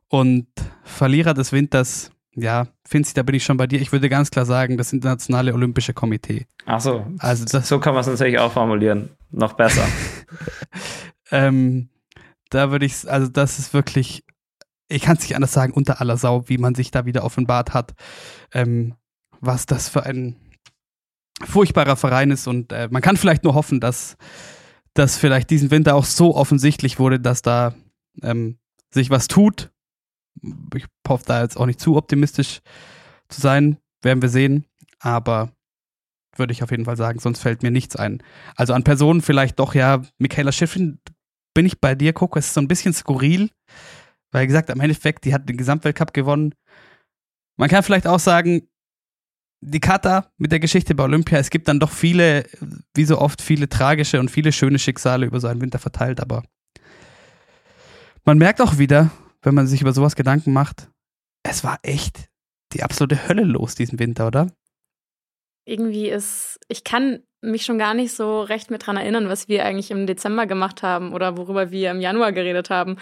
und 0.08 0.46
Verlierer 0.82 1.34
des 1.34 1.52
Winters, 1.52 2.10
ja, 2.34 2.66
Finzi, 2.86 3.14
da 3.14 3.22
bin 3.22 3.34
ich 3.34 3.44
schon 3.44 3.56
bei 3.56 3.66
dir. 3.66 3.80
Ich 3.80 3.92
würde 3.92 4.08
ganz 4.08 4.30
klar 4.30 4.46
sagen, 4.46 4.78
das 4.78 4.92
Internationale 4.92 5.52
Olympische 5.52 5.92
Komitee. 5.92 6.46
Ach 6.64 6.80
so, 6.80 7.06
also 7.18 7.44
das, 7.44 7.68
so 7.68 7.78
kann 7.78 7.92
man 7.92 8.00
es 8.00 8.06
natürlich 8.06 8.38
auch 8.38 8.52
formulieren. 8.52 9.10
Noch 9.30 9.52
besser. 9.52 9.86
ähm, 11.30 11.90
da 12.50 12.70
würde 12.70 12.86
ich, 12.86 13.10
also 13.10 13.28
das 13.28 13.58
ist 13.58 13.72
wirklich, 13.72 14.24
ich 14.88 15.02
kann 15.02 15.16
es 15.16 15.22
nicht 15.22 15.36
anders 15.36 15.52
sagen, 15.52 15.72
unter 15.72 16.00
aller 16.00 16.16
Sau, 16.16 16.48
wie 16.48 16.58
man 16.58 16.74
sich 16.74 16.90
da 16.90 17.06
wieder 17.06 17.24
offenbart 17.24 17.72
hat, 17.72 17.94
ähm, 18.52 18.94
was 19.40 19.66
das 19.66 19.88
für 19.88 20.04
ein 20.04 20.36
furchtbarer 21.42 21.96
Verein 21.96 22.30
ist 22.30 22.46
und 22.46 22.72
äh, 22.72 22.88
man 22.90 23.00
kann 23.02 23.16
vielleicht 23.16 23.44
nur 23.44 23.54
hoffen, 23.54 23.80
dass 23.80 24.16
das 24.94 25.16
vielleicht 25.16 25.50
diesen 25.50 25.70
Winter 25.70 25.94
auch 25.94 26.04
so 26.04 26.34
offensichtlich 26.34 26.98
wurde, 26.98 27.20
dass 27.20 27.42
da 27.42 27.74
ähm, 28.22 28.58
sich 28.90 29.08
was 29.10 29.28
tut. 29.28 29.70
Ich 30.74 30.86
hoffe 31.08 31.24
da 31.26 31.42
jetzt 31.42 31.56
auch 31.56 31.66
nicht 31.66 31.80
zu 31.80 31.96
optimistisch 31.96 32.60
zu 33.28 33.40
sein, 33.40 33.78
werden 34.02 34.22
wir 34.22 34.28
sehen, 34.28 34.66
aber 34.98 35.52
würde 36.36 36.52
ich 36.52 36.62
auf 36.62 36.70
jeden 36.70 36.84
Fall 36.84 36.96
sagen, 36.96 37.18
sonst 37.18 37.40
fällt 37.40 37.62
mir 37.62 37.70
nichts 37.70 37.96
ein. 37.96 38.22
Also 38.56 38.72
an 38.72 38.84
Personen 38.84 39.22
vielleicht 39.22 39.58
doch 39.58 39.74
ja, 39.74 40.02
Michaela 40.18 40.52
Schiffrin 40.52 40.98
bin 41.54 41.66
ich 41.66 41.80
bei 41.80 41.94
dir, 41.94 42.12
Coco. 42.12 42.38
Es 42.38 42.46
ist 42.46 42.54
so 42.54 42.60
ein 42.60 42.68
bisschen 42.68 42.92
skurril, 42.92 43.50
weil 44.32 44.46
gesagt, 44.46 44.70
am 44.70 44.80
Endeffekt, 44.80 45.24
die 45.24 45.34
hat 45.34 45.48
den 45.48 45.56
Gesamtweltcup 45.56 46.12
gewonnen. 46.14 46.54
Man 47.56 47.68
kann 47.68 47.82
vielleicht 47.82 48.06
auch 48.06 48.20
sagen, 48.20 48.68
die 49.62 49.80
Kata 49.80 50.32
mit 50.38 50.52
der 50.52 50.60
Geschichte 50.60 50.94
bei 50.94 51.04
Olympia, 51.04 51.38
es 51.38 51.50
gibt 51.50 51.68
dann 51.68 51.80
doch 51.80 51.90
viele, 51.90 52.46
wie 52.94 53.04
so 53.04 53.18
oft, 53.18 53.42
viele 53.42 53.68
tragische 53.68 54.18
und 54.18 54.30
viele 54.30 54.52
schöne 54.52 54.78
Schicksale 54.78 55.26
über 55.26 55.40
so 55.40 55.48
einen 55.48 55.60
Winter 55.60 55.78
verteilt, 55.78 56.20
aber 56.20 56.42
man 58.24 58.38
merkt 58.38 58.60
auch 58.60 58.78
wieder, 58.78 59.10
wenn 59.42 59.54
man 59.54 59.66
sich 59.66 59.82
über 59.82 59.92
sowas 59.92 60.16
Gedanken 60.16 60.52
macht, 60.52 60.90
es 61.42 61.64
war 61.64 61.78
echt 61.82 62.28
die 62.72 62.82
absolute 62.82 63.28
Hölle 63.28 63.44
los 63.44 63.74
diesen 63.74 63.98
Winter, 63.98 64.26
oder? 64.28 64.50
Irgendwie 65.64 66.08
ist, 66.08 66.58
ich 66.68 66.84
kann 66.84 67.22
mich 67.42 67.64
schon 67.64 67.78
gar 67.78 67.94
nicht 67.94 68.12
so 68.12 68.42
recht 68.42 68.70
mit 68.70 68.86
dran 68.86 68.96
erinnern, 68.96 69.28
was 69.28 69.48
wir 69.48 69.64
eigentlich 69.64 69.90
im 69.90 70.06
Dezember 70.06 70.46
gemacht 70.46 70.82
haben 70.82 71.14
oder 71.14 71.38
worüber 71.38 71.70
wir 71.70 71.90
im 71.90 72.00
Januar 72.00 72.32
geredet 72.32 72.68
haben, 72.70 72.96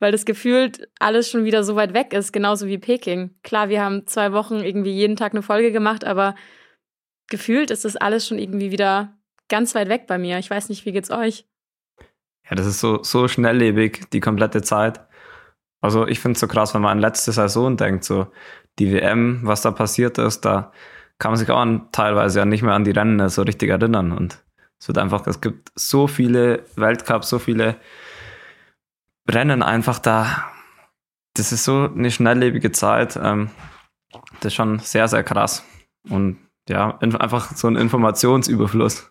weil 0.00 0.10
das 0.10 0.24
gefühlt 0.24 0.88
alles 0.98 1.30
schon 1.30 1.44
wieder 1.44 1.62
so 1.62 1.76
weit 1.76 1.94
weg 1.94 2.12
ist, 2.12 2.32
genauso 2.32 2.66
wie 2.66 2.78
Peking. 2.78 3.34
Klar, 3.42 3.68
wir 3.68 3.82
haben 3.82 4.06
zwei 4.06 4.32
Wochen 4.32 4.60
irgendwie 4.60 4.92
jeden 4.92 5.16
Tag 5.16 5.32
eine 5.32 5.42
Folge 5.42 5.70
gemacht, 5.70 6.04
aber 6.04 6.34
gefühlt 7.28 7.70
ist 7.70 7.84
das 7.84 7.96
alles 7.96 8.26
schon 8.26 8.38
irgendwie 8.38 8.72
wieder 8.72 9.16
ganz 9.48 9.74
weit 9.74 9.88
weg 9.88 10.06
bei 10.06 10.18
mir. 10.18 10.38
Ich 10.38 10.50
weiß 10.50 10.68
nicht, 10.68 10.84
wie 10.86 10.92
geht's 10.92 11.10
euch? 11.10 11.46
Ja, 12.48 12.56
das 12.56 12.66
ist 12.66 12.80
so, 12.80 13.02
so 13.02 13.28
schnelllebig, 13.28 14.10
die 14.12 14.20
komplette 14.20 14.62
Zeit. 14.62 15.00
Also 15.80 16.06
ich 16.06 16.18
finde 16.18 16.34
es 16.34 16.40
so 16.40 16.48
krass, 16.48 16.74
wenn 16.74 16.82
man 16.82 16.92
an 16.92 16.98
letzte 16.98 17.30
Saison 17.32 17.76
denkt, 17.76 18.04
so 18.04 18.26
die 18.78 18.92
WM, 18.92 19.40
was 19.44 19.62
da 19.62 19.70
passiert 19.70 20.18
ist, 20.18 20.40
da 20.40 20.72
kann 21.18 21.32
man 21.32 21.38
sich 21.38 21.50
auch 21.50 21.58
an, 21.58 21.88
teilweise 21.92 22.40
ja 22.40 22.44
nicht 22.44 22.62
mehr 22.62 22.74
an 22.74 22.84
die 22.84 22.90
Rennen 22.90 23.28
so 23.28 23.42
richtig 23.42 23.70
erinnern. 23.70 24.12
Und 24.12 24.44
es 24.80 24.88
wird 24.88 24.98
einfach, 24.98 25.26
es 25.26 25.40
gibt 25.40 25.72
so 25.74 26.06
viele 26.06 26.64
Weltcups, 26.76 27.28
so 27.28 27.38
viele 27.38 27.76
Rennen 29.30 29.62
einfach 29.62 29.98
da. 29.98 30.50
Das 31.34 31.52
ist 31.52 31.64
so 31.64 31.88
eine 31.88 32.10
schnelllebige 32.10 32.72
Zeit. 32.72 33.18
Ähm, 33.20 33.50
das 34.40 34.46
ist 34.46 34.54
schon 34.54 34.78
sehr, 34.80 35.08
sehr 35.08 35.24
krass. 35.24 35.64
Und 36.08 36.38
ja, 36.68 36.98
einfach 36.98 37.56
so 37.56 37.68
ein 37.68 37.76
Informationsüberfluss. 37.76 39.10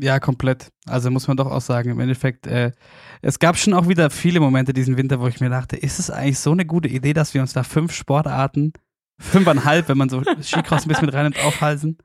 Ja, 0.00 0.20
komplett. 0.20 0.70
Also 0.86 1.10
muss 1.10 1.26
man 1.26 1.36
doch 1.36 1.50
auch 1.50 1.60
sagen, 1.60 1.90
im 1.90 2.00
Endeffekt, 2.00 2.46
äh, 2.46 2.72
es 3.20 3.38
gab 3.38 3.56
schon 3.56 3.74
auch 3.74 3.88
wieder 3.88 4.10
viele 4.10 4.38
Momente 4.38 4.72
diesen 4.72 4.96
Winter, 4.96 5.20
wo 5.20 5.26
ich 5.26 5.40
mir 5.40 5.50
dachte, 5.50 5.76
ist 5.76 5.98
es 5.98 6.10
eigentlich 6.10 6.38
so 6.38 6.52
eine 6.52 6.66
gute 6.66 6.88
Idee, 6.88 7.14
dass 7.14 7.34
wir 7.34 7.40
uns 7.40 7.52
da 7.52 7.64
fünf 7.64 7.92
Sportarten, 7.92 8.72
fünfeinhalb, 9.18 9.88
wenn 9.88 9.98
man 9.98 10.08
so 10.08 10.22
Skicross 10.42 10.82
ein 10.84 10.88
bisschen 10.88 11.06
mit 11.06 11.14
reinnimmt, 11.14 11.44
aufhalsen? 11.44 11.98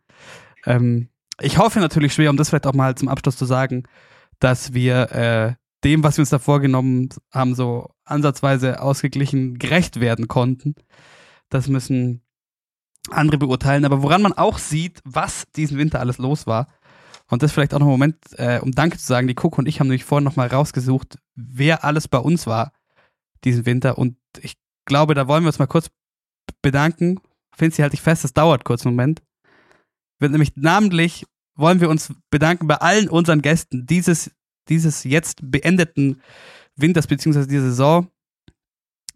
Ähm, 0.65 1.09
ich 1.39 1.57
hoffe 1.57 1.79
natürlich 1.79 2.13
schwer, 2.13 2.29
um 2.29 2.37
das 2.37 2.49
vielleicht 2.49 2.67
auch 2.67 2.73
mal 2.73 2.95
zum 2.95 3.07
Abschluss 3.07 3.37
zu 3.37 3.45
sagen, 3.45 3.83
dass 4.39 4.73
wir 4.73 5.11
äh, 5.11 5.53
dem, 5.83 6.03
was 6.03 6.17
wir 6.17 6.21
uns 6.21 6.29
da 6.29 6.39
vorgenommen 6.39 7.09
haben, 7.31 7.55
so 7.55 7.89
ansatzweise 8.05 8.81
ausgeglichen 8.81 9.57
gerecht 9.57 9.99
werden 9.99 10.27
konnten. 10.27 10.75
Das 11.49 11.67
müssen 11.67 12.21
andere 13.09 13.37
beurteilen. 13.37 13.85
Aber 13.85 14.01
woran 14.01 14.21
man 14.21 14.33
auch 14.33 14.57
sieht, 14.57 15.01
was 15.03 15.45
diesen 15.55 15.77
Winter 15.77 15.99
alles 15.99 16.17
los 16.17 16.47
war, 16.47 16.67
und 17.29 17.41
das 17.41 17.51
vielleicht 17.51 17.73
auch 17.73 17.79
noch 17.79 17.87
ein 17.87 17.91
Moment, 17.91 18.17
äh, 18.37 18.59
um 18.61 18.73
Danke 18.73 18.97
zu 18.97 19.05
sagen, 19.05 19.27
die 19.27 19.33
Coco 19.33 19.59
und 19.59 19.67
ich 19.67 19.79
haben 19.79 19.87
nämlich 19.87 20.03
vorhin 20.03 20.23
nochmal 20.23 20.49
rausgesucht, 20.49 21.17
wer 21.35 21.83
alles 21.83 22.07
bei 22.07 22.19
uns 22.19 22.45
war 22.45 22.73
diesen 23.43 23.65
Winter. 23.65 23.97
Und 23.97 24.17
ich 24.39 24.55
glaube, 24.85 25.15
da 25.15 25.27
wollen 25.27 25.43
wir 25.43 25.47
uns 25.47 25.57
mal 25.57 25.65
kurz 25.65 25.89
bedanken. 26.61 27.19
Find 27.55 27.73
sie 27.73 27.83
halt 27.83 27.93
nicht 27.93 28.01
fest, 28.01 28.23
das 28.23 28.33
dauert 28.33 28.65
kurz 28.65 28.85
einen 28.85 28.95
Moment. 28.95 29.21
Wird 30.19 30.31
nämlich 30.31 30.53
namentlich 30.55 31.25
wollen 31.55 31.81
wir 31.81 31.89
uns 31.89 32.13
bedanken 32.29 32.67
bei 32.67 32.75
allen 32.75 33.09
unseren 33.09 33.41
Gästen 33.41 33.85
dieses, 33.85 34.31
dieses 34.69 35.03
jetzt 35.03 35.39
beendeten 35.41 36.21
Winters 36.75 37.07
beziehungsweise 37.07 37.47
dieser 37.47 37.69
Saison. 37.69 38.07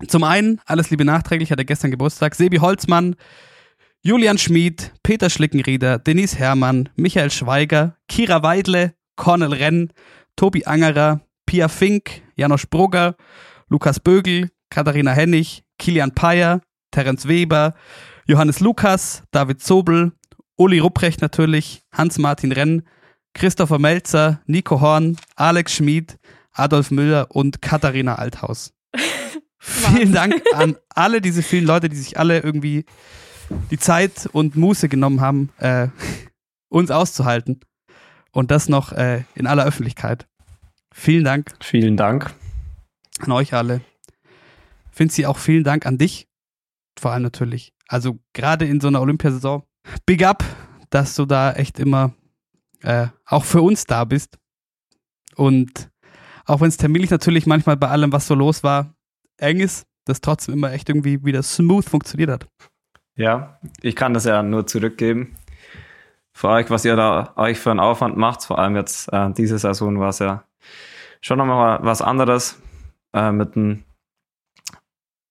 Zum 0.08 0.24
einen, 0.24 0.62
alles 0.66 0.92
Liebe 0.92 1.06
nachträglich, 1.06 1.52
hat 1.52 1.58
er 1.58 1.66
gestern 1.66 1.90
Geburtstag, 1.90 2.36
Sebi 2.36 2.58
Holzmann, 2.58 3.16
Julian 4.04 4.38
Schmid, 4.38 4.94
Peter 5.02 5.30
Schlickenrieder, 5.30 5.98
Denise 5.98 6.38
Herrmann, 6.38 6.90
Michael 6.96 7.32
Schweiger, 7.32 7.98
Kira 8.08 8.44
Weidle, 8.44 8.94
Cornel 9.16 9.54
Renn, 9.54 9.92
Tobi 10.36 10.66
Angerer, 10.66 11.22
Pia 11.48 11.68
Fink, 11.68 12.22
Janosch 12.36 12.68
Brugger, 12.70 13.16
Lukas 13.70 14.00
Bögel, 14.00 14.52
Katharina 14.70 15.12
Hennig, 15.12 15.64
Kilian 15.80 16.14
Peyer, 16.14 16.62
Terence 16.98 17.28
Weber, 17.28 17.76
Johannes 18.26 18.60
Lukas, 18.60 19.22
David 19.30 19.62
Zobel, 19.62 20.14
Uli 20.56 20.80
Rupprecht 20.80 21.22
natürlich, 21.22 21.84
Hans-Martin 21.92 22.52
Renn, 22.52 22.88
Christopher 23.36 23.78
Melzer, 23.78 24.42
Nico 24.48 24.82
Horn, 24.82 25.16
Alex 25.36 25.76
Schmid, 25.76 26.18
Adolf 26.54 26.90
Müller 26.90 27.28
und 27.30 27.62
Katharina 27.62 28.16
Althaus. 28.16 28.74
Vielen 29.60 30.12
Dank 30.12 30.42
an 30.56 30.76
alle 30.90 31.22
diese 31.22 31.44
vielen 31.44 31.66
Leute, 31.66 31.88
die 31.88 31.98
sich 31.98 32.18
alle 32.18 32.40
irgendwie 32.40 32.86
die 33.70 33.78
Zeit 33.78 34.28
und 34.32 34.56
Muße 34.56 34.90
genommen 34.90 35.22
haben, 35.22 35.52
äh, 35.60 35.90
uns 36.70 36.90
auszuhalten. 36.90 37.60
Und 38.32 38.50
das 38.50 38.70
noch 38.70 38.92
äh, 38.92 39.24
in 39.36 39.46
aller 39.46 39.68
Öffentlichkeit. 39.68 40.28
Vielen 40.92 41.24
Dank. 41.24 41.52
Vielen 41.62 41.96
Dank. 41.96 42.34
An 43.20 43.32
euch 43.34 43.54
alle. 43.54 43.82
Finzi, 44.90 45.28
auch 45.28 45.38
vielen 45.38 45.64
Dank 45.64 45.86
an 45.86 46.00
dich. 46.00 46.27
Vor 47.00 47.12
allem 47.12 47.24
natürlich. 47.24 47.74
Also 47.88 48.20
gerade 48.34 48.66
in 48.66 48.82
so 48.82 48.88
einer 48.88 49.02
Olympiasaison 49.02 49.64
big 50.06 50.26
up, 50.26 50.44
dass 50.90 51.16
du 51.16 51.26
da 51.26 51.54
echt 51.54 51.80
immer 51.80 52.14
äh, 52.82 53.08
auch 53.26 53.44
für 53.44 53.62
uns 53.62 53.86
da 53.86 54.04
bist. 54.06 54.38
Und 55.36 55.90
auch 56.46 56.62
wenn 56.62 56.70
es 56.70 56.78
terminlich 56.78 57.12
natürlich 57.12 57.46
manchmal 57.46 57.78
bei 57.78 57.90
allem, 57.90 58.12
was 58.12 58.28
so 58.28 58.36
los 58.36 58.64
war, 58.64 58.96
eng 59.38 59.60
ist, 59.60 59.86
das 60.06 60.22
trotzdem 60.22 60.56
immer 60.56 60.72
echt 60.72 60.90
irgendwie 60.90 61.24
wieder 61.24 61.44
smooth 61.44 61.86
funktioniert 61.86 62.30
hat. 62.30 62.48
Ja, 63.16 63.60
ich 63.82 63.96
kann 63.96 64.14
das 64.14 64.26
ja 64.26 64.42
nur 64.44 64.66
zurückgeben. 64.68 65.36
Für 66.32 66.50
euch, 66.50 66.70
was 66.70 66.86
ihr 66.86 66.96
da 66.96 67.34
euch 67.36 67.60
für 67.60 67.72
einen 67.72 67.80
Aufwand 67.80 68.16
macht, 68.16 68.44
vor 68.44 68.60
allem 68.60 68.76
jetzt 68.76 69.12
äh, 69.12 69.32
diese 69.32 69.58
Saison 69.58 70.00
war 70.00 70.10
es 70.10 70.20
ja 70.20 70.44
schon 71.20 71.40
nochmal 71.40 71.80
was 71.82 72.02
anderes 72.02 72.62
äh, 73.14 73.32
mit 73.32 73.56
dem, 73.56 73.84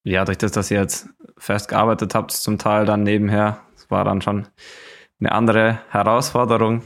ja, 0.06 0.24
durch 0.24 0.38
das, 0.38 0.52
dass 0.52 0.70
ihr 0.70 0.78
jetzt 0.80 1.08
fest 1.36 1.68
gearbeitet 1.68 2.14
habt, 2.14 2.30
zum 2.30 2.58
Teil 2.58 2.86
dann 2.86 3.02
nebenher 3.02 3.60
war 3.88 4.04
dann 4.04 4.22
schon 4.22 4.46
eine 5.20 5.32
andere 5.32 5.80
Herausforderung. 5.90 6.82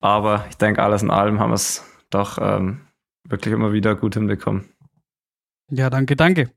Aber 0.00 0.46
ich 0.48 0.56
denke, 0.56 0.82
alles 0.82 1.02
in 1.02 1.10
allem 1.10 1.40
haben 1.40 1.50
wir 1.50 1.54
es 1.54 1.84
doch 2.10 2.38
ähm, 2.40 2.86
wirklich 3.24 3.54
immer 3.54 3.72
wieder 3.72 3.94
gut 3.94 4.14
hinbekommen. 4.14 4.68
Ja, 5.70 5.90
danke, 5.90 6.14
danke. 6.16 6.50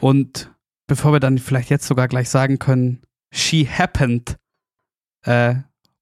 Und 0.00 0.52
bevor 0.86 1.12
wir 1.12 1.20
dann 1.20 1.38
vielleicht 1.38 1.70
jetzt 1.70 1.86
sogar 1.86 2.08
gleich 2.08 2.28
sagen 2.28 2.58
können, 2.58 3.02
she 3.32 3.66
happened, 3.66 4.38
äh, 5.24 5.54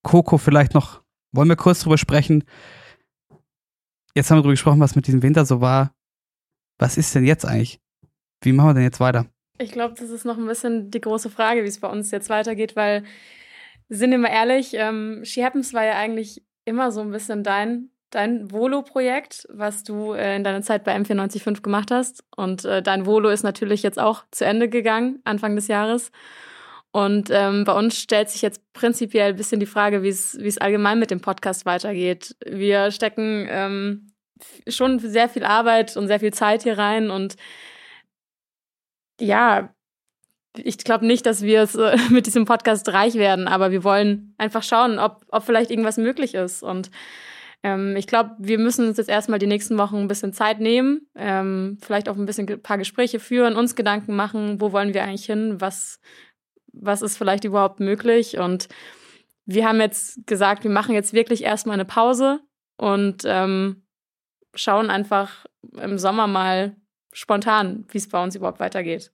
Coco 0.03 0.39
vielleicht 0.39 0.75
noch, 0.75 1.03
wollen 1.33 1.49
wir 1.49 1.57
kurz 1.57 1.81
drüber 1.81 1.99
sprechen. 1.99 2.45
Jetzt 4.15 4.31
haben 4.31 4.39
wir 4.39 4.43
drüber 4.43 4.55
gesprochen, 4.55 4.81
was 4.81 4.97
mit 4.97 5.07
diesem 5.07 5.23
Winter 5.23 5.45
so 5.45 5.61
war. 5.61 5.93
Was 6.79 6.97
ist 6.97 7.15
denn 7.15 7.25
jetzt 7.25 7.45
eigentlich? 7.45 7.81
Wie 8.41 8.53
machen 8.53 8.71
wir 8.71 8.75
denn 8.75 8.85
jetzt 8.85 9.01
weiter? 9.01 9.27
Ich 9.59 9.73
glaube, 9.73 9.95
das 9.99 10.11
ist 10.11 10.25
noch 10.25 10.39
ein 10.39 10.47
bisschen 10.47 10.91
die 10.91 11.01
große 11.01 11.31
Frage, 11.31 11.65
wie 11.65 11.69
es 11.69 11.81
bei 11.81 11.89
uns 11.89 12.11
jetzt 12.11 12.31
weitergeht, 12.31 12.77
weil, 12.77 13.03
sind 13.89 14.11
wir 14.11 14.19
mal 14.19 14.29
ehrlich, 14.29 14.75
ähm, 14.75 15.25
She 15.25 15.45
Happens 15.45 15.75
war 15.75 15.85
ja 15.85 15.95
eigentlich 15.95 16.43
immer 16.65 16.93
so 16.93 17.01
ein 17.01 17.11
bisschen 17.11 17.43
dein, 17.43 17.91
dein 18.11 18.53
Volo-Projekt, 18.53 19.47
was 19.51 19.83
du 19.83 20.13
äh, 20.13 20.37
in 20.37 20.45
deiner 20.45 20.63
Zeit 20.63 20.85
bei 20.85 20.97
M495 20.97 21.63
gemacht 21.63 21.91
hast. 21.91 22.23
Und 22.37 22.65
äh, 22.65 22.83
dein 22.83 23.07
Volo 23.07 23.31
ist 23.31 23.43
natürlich 23.43 23.83
jetzt 23.83 23.99
auch 23.99 24.25
zu 24.31 24.45
Ende 24.45 24.69
gegangen, 24.69 25.21
Anfang 25.25 25.57
des 25.57 25.67
Jahres. 25.67 26.13
Und 26.91 27.29
ähm, 27.31 27.65
bei 27.65 27.73
uns 27.73 27.99
stellt 27.99 28.31
sich 28.31 28.43
jetzt 28.43 28.63
prinzipiell 28.73 29.31
ein 29.31 29.37
bisschen 29.37 29.61
die 29.61 29.67
Frage, 29.67 30.03
wie 30.03 30.09
es 30.09 30.59
allgemein 30.59 30.99
mit 30.99 31.11
dem 31.11 31.21
Podcast 31.21 31.67
weitergeht. 31.67 32.35
Wir 32.47 32.91
stecken 32.91 33.47
ähm, 33.51 34.13
schon 34.67 34.99
sehr 34.99 35.29
viel 35.29 35.45
Arbeit 35.45 35.97
und 35.97 36.07
sehr 36.07 36.21
viel 36.21 36.33
Zeit 36.33 36.63
hier 36.63 36.79
rein 36.79 37.11
und 37.11 37.37
ja, 39.21 39.75
ich 40.57 40.79
glaube 40.79 41.07
nicht, 41.07 41.27
dass 41.27 41.43
wir 41.43 41.63
es 41.63 41.75
mit 42.11 42.27
diesem 42.27 42.45
Podcast 42.45 42.89
reich 42.89 43.15
werden, 43.15 43.49
aber 43.49 43.71
wir 43.71 43.85
wollen 43.85 44.35
einfach 44.39 44.63
schauen, 44.63 44.99
ob, 44.99 45.25
ob 45.29 45.45
vielleicht 45.45 45.71
irgendwas 45.71 45.97
möglich 45.97 46.35
ist. 46.35 46.63
Und 46.63 46.91
ähm, 47.63 47.97
ich 47.97 48.07
glaube, 48.07 48.37
wir 48.39 48.59
müssen 48.59 48.87
uns 48.87 48.99
jetzt 48.99 49.09
erstmal 49.09 49.39
die 49.39 49.47
nächsten 49.47 49.79
Wochen 49.79 49.97
ein 49.97 50.09
bisschen 50.09 50.33
Zeit 50.33 50.61
nehmen, 50.61 51.09
ähm, 51.15 51.79
vielleicht 51.81 52.09
auch 52.09 52.17
ein 52.17 52.27
bisschen 52.27 52.49
ein 52.49 52.63
paar 52.63 52.79
Gespräche 52.79 53.21
führen, 53.21 53.57
uns 53.57 53.75
Gedanken 53.75 54.15
machen, 54.15 54.61
wo 54.61 54.73
wollen 54.73 54.95
wir 54.95 55.03
eigentlich 55.03 55.27
hin, 55.27 55.61
was, 55.61 56.01
was 56.73 57.03
ist 57.03 57.17
vielleicht 57.17 57.45
überhaupt 57.45 57.81
möglich. 57.81 58.39
Und 58.39 58.69
wir 59.45 59.67
haben 59.67 59.81
jetzt 59.81 60.27
gesagt, 60.27 60.65
wir 60.65 60.71
machen 60.71 60.95
jetzt 60.95 61.13
wirklich 61.13 61.43
erstmal 61.43 61.75
eine 61.75 61.85
Pause 61.85 62.41
und 62.77 63.23
ähm, 63.25 63.83
schauen 64.55 64.91
einfach 64.91 65.47
im 65.81 65.99
Sommer 65.99 66.27
mal, 66.27 66.77
spontan, 67.19 67.85
wie 67.91 67.99
es 67.99 68.09
bei 68.09 68.23
uns 68.23 68.37
überhaupt 68.37 68.61
weitergeht. 68.61 69.13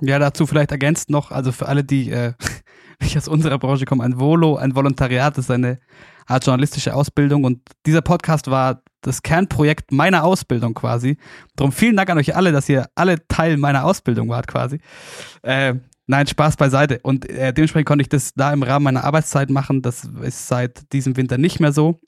Ja, 0.00 0.18
dazu 0.18 0.46
vielleicht 0.46 0.70
ergänzt 0.70 1.10
noch, 1.10 1.30
also 1.30 1.52
für 1.52 1.66
alle, 1.66 1.84
die 1.84 2.10
äh, 2.10 2.32
nicht 3.00 3.16
aus 3.16 3.28
unserer 3.28 3.58
Branche 3.58 3.84
kommen, 3.84 4.00
ein 4.00 4.18
Volo, 4.18 4.56
ein 4.56 4.74
Volontariat 4.74 5.36
ist 5.38 5.50
eine 5.50 5.78
Art 6.26 6.46
journalistische 6.46 6.94
Ausbildung 6.94 7.44
und 7.44 7.60
dieser 7.84 8.00
Podcast 8.00 8.50
war 8.50 8.82
das 9.02 9.22
Kernprojekt 9.22 9.92
meiner 9.92 10.24
Ausbildung 10.24 10.72
quasi. 10.72 11.18
Darum 11.56 11.72
vielen 11.72 11.96
Dank 11.96 12.08
an 12.10 12.18
euch 12.18 12.34
alle, 12.34 12.52
dass 12.52 12.68
ihr 12.68 12.86
alle 12.94 13.26
Teil 13.28 13.56
meiner 13.58 13.84
Ausbildung 13.84 14.30
wart 14.30 14.46
quasi. 14.46 14.80
Äh, 15.42 15.74
nein, 16.06 16.26
Spaß 16.26 16.56
beiseite. 16.56 17.00
Und 17.02 17.28
äh, 17.28 17.52
dementsprechend 17.52 17.86
konnte 17.86 18.02
ich 18.02 18.08
das 18.08 18.32
da 18.34 18.52
im 18.52 18.62
Rahmen 18.62 18.84
meiner 18.84 19.04
Arbeitszeit 19.04 19.50
machen. 19.50 19.82
Das 19.82 20.04
ist 20.22 20.48
seit 20.48 20.90
diesem 20.94 21.18
Winter 21.18 21.36
nicht 21.36 21.60
mehr 21.60 21.72
so. 21.72 22.00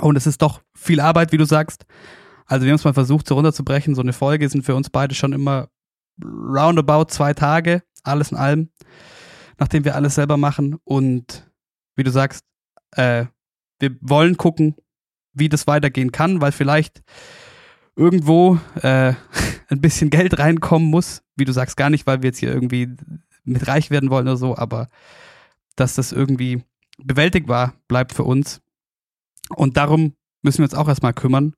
Und 0.00 0.16
es 0.16 0.26
ist 0.26 0.40
doch 0.40 0.62
viel 0.74 1.00
Arbeit, 1.00 1.32
wie 1.32 1.36
du 1.36 1.44
sagst. 1.44 1.84
Also 2.46 2.64
wir 2.64 2.72
haben 2.72 2.76
es 2.76 2.84
mal 2.84 2.94
versucht, 2.94 3.26
so 3.26 3.34
runterzubrechen. 3.34 3.94
So 3.94 4.02
eine 4.02 4.12
Folge 4.12 4.48
sind 4.48 4.64
für 4.64 4.74
uns 4.74 4.90
beide 4.90 5.14
schon 5.14 5.32
immer 5.32 5.68
roundabout 6.22 7.06
zwei 7.06 7.34
Tage, 7.34 7.82
alles 8.02 8.32
in 8.32 8.38
allem, 8.38 8.70
nachdem 9.58 9.84
wir 9.84 9.94
alles 9.94 10.14
selber 10.14 10.36
machen. 10.36 10.76
Und 10.84 11.50
wie 11.96 12.04
du 12.04 12.10
sagst, 12.10 12.44
äh, 12.92 13.26
wir 13.78 13.96
wollen 14.00 14.36
gucken, 14.36 14.76
wie 15.32 15.48
das 15.48 15.66
weitergehen 15.66 16.12
kann, 16.12 16.40
weil 16.40 16.52
vielleicht 16.52 17.02
irgendwo 17.96 18.58
äh, 18.82 19.14
ein 19.68 19.80
bisschen 19.80 20.10
Geld 20.10 20.38
reinkommen 20.38 20.88
muss. 20.88 21.22
Wie 21.36 21.44
du 21.44 21.52
sagst, 21.52 21.76
gar 21.76 21.90
nicht, 21.90 22.06
weil 22.06 22.22
wir 22.22 22.28
jetzt 22.28 22.38
hier 22.38 22.52
irgendwie 22.52 22.94
mit 23.44 23.66
reich 23.66 23.90
werden 23.90 24.10
wollen 24.10 24.26
oder 24.26 24.36
so, 24.36 24.56
aber 24.56 24.88
dass 25.76 25.94
das 25.94 26.12
irgendwie 26.12 26.62
bewältigt 26.98 27.48
war, 27.48 27.74
bleibt 27.88 28.12
für 28.12 28.24
uns. 28.24 28.60
Und 29.50 29.76
darum 29.76 30.14
müssen 30.42 30.58
wir 30.58 30.64
uns 30.64 30.74
auch 30.74 30.88
erstmal 30.88 31.12
kümmern. 31.12 31.54